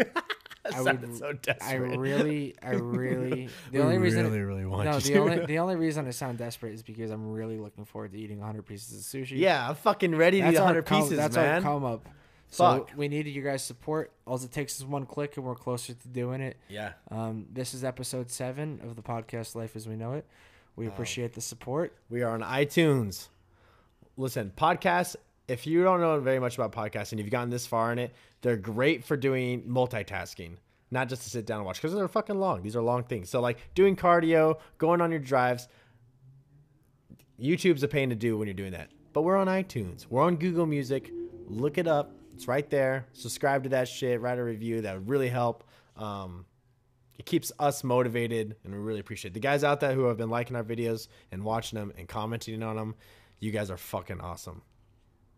[0.72, 3.48] I sounded would- so I really, I really.
[3.72, 4.24] The We only reason.
[4.24, 5.18] really really want no, you the to.
[5.18, 8.38] only the only reason I sound desperate is because I'm really looking forward to eating
[8.38, 9.38] 100 pieces of sushi.
[9.38, 11.84] yeah i'm fucking ready to that's eat our 100 come, pieces That's man our come
[11.84, 12.06] up.
[12.48, 12.90] So Fuck.
[12.96, 14.12] we needed you guys' support.
[14.26, 16.58] All it takes is one click, and we're closer to doing it.
[16.68, 20.26] yeah Um, this is episode seven of the podcast Life as We Know It.
[20.76, 21.94] We appreciate the support.
[22.10, 23.28] We are on iTunes.
[24.18, 25.16] Listen, podcasts,
[25.52, 28.56] if you don't know very much about podcasting, you've gotten this far in it, they're
[28.56, 30.56] great for doing multitasking,
[30.90, 32.62] not just to sit down and watch because they're fucking long.
[32.62, 33.28] These are long things.
[33.28, 35.68] So, like doing cardio, going on your drives,
[37.38, 38.90] YouTube's a pain to do when you're doing that.
[39.12, 41.10] But we're on iTunes, we're on Google Music.
[41.48, 43.06] Look it up, It's right there.
[43.12, 44.22] Subscribe to that shit.
[44.22, 44.80] Write a review.
[44.80, 45.64] That would really help.
[45.96, 46.46] Um,
[47.18, 49.34] it keeps us motivated, and we really appreciate it.
[49.34, 52.62] the guys out there who have been liking our videos and watching them and commenting
[52.62, 52.94] on them.
[53.38, 54.62] You guys are fucking awesome.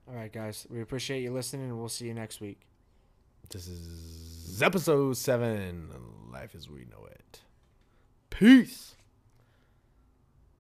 [0.08, 0.66] All right, guys.
[0.70, 2.60] We appreciate you listening, and we'll see you next week.
[3.50, 5.88] This is episode seven.
[6.32, 7.40] Life as we know it.
[8.30, 8.96] Peace.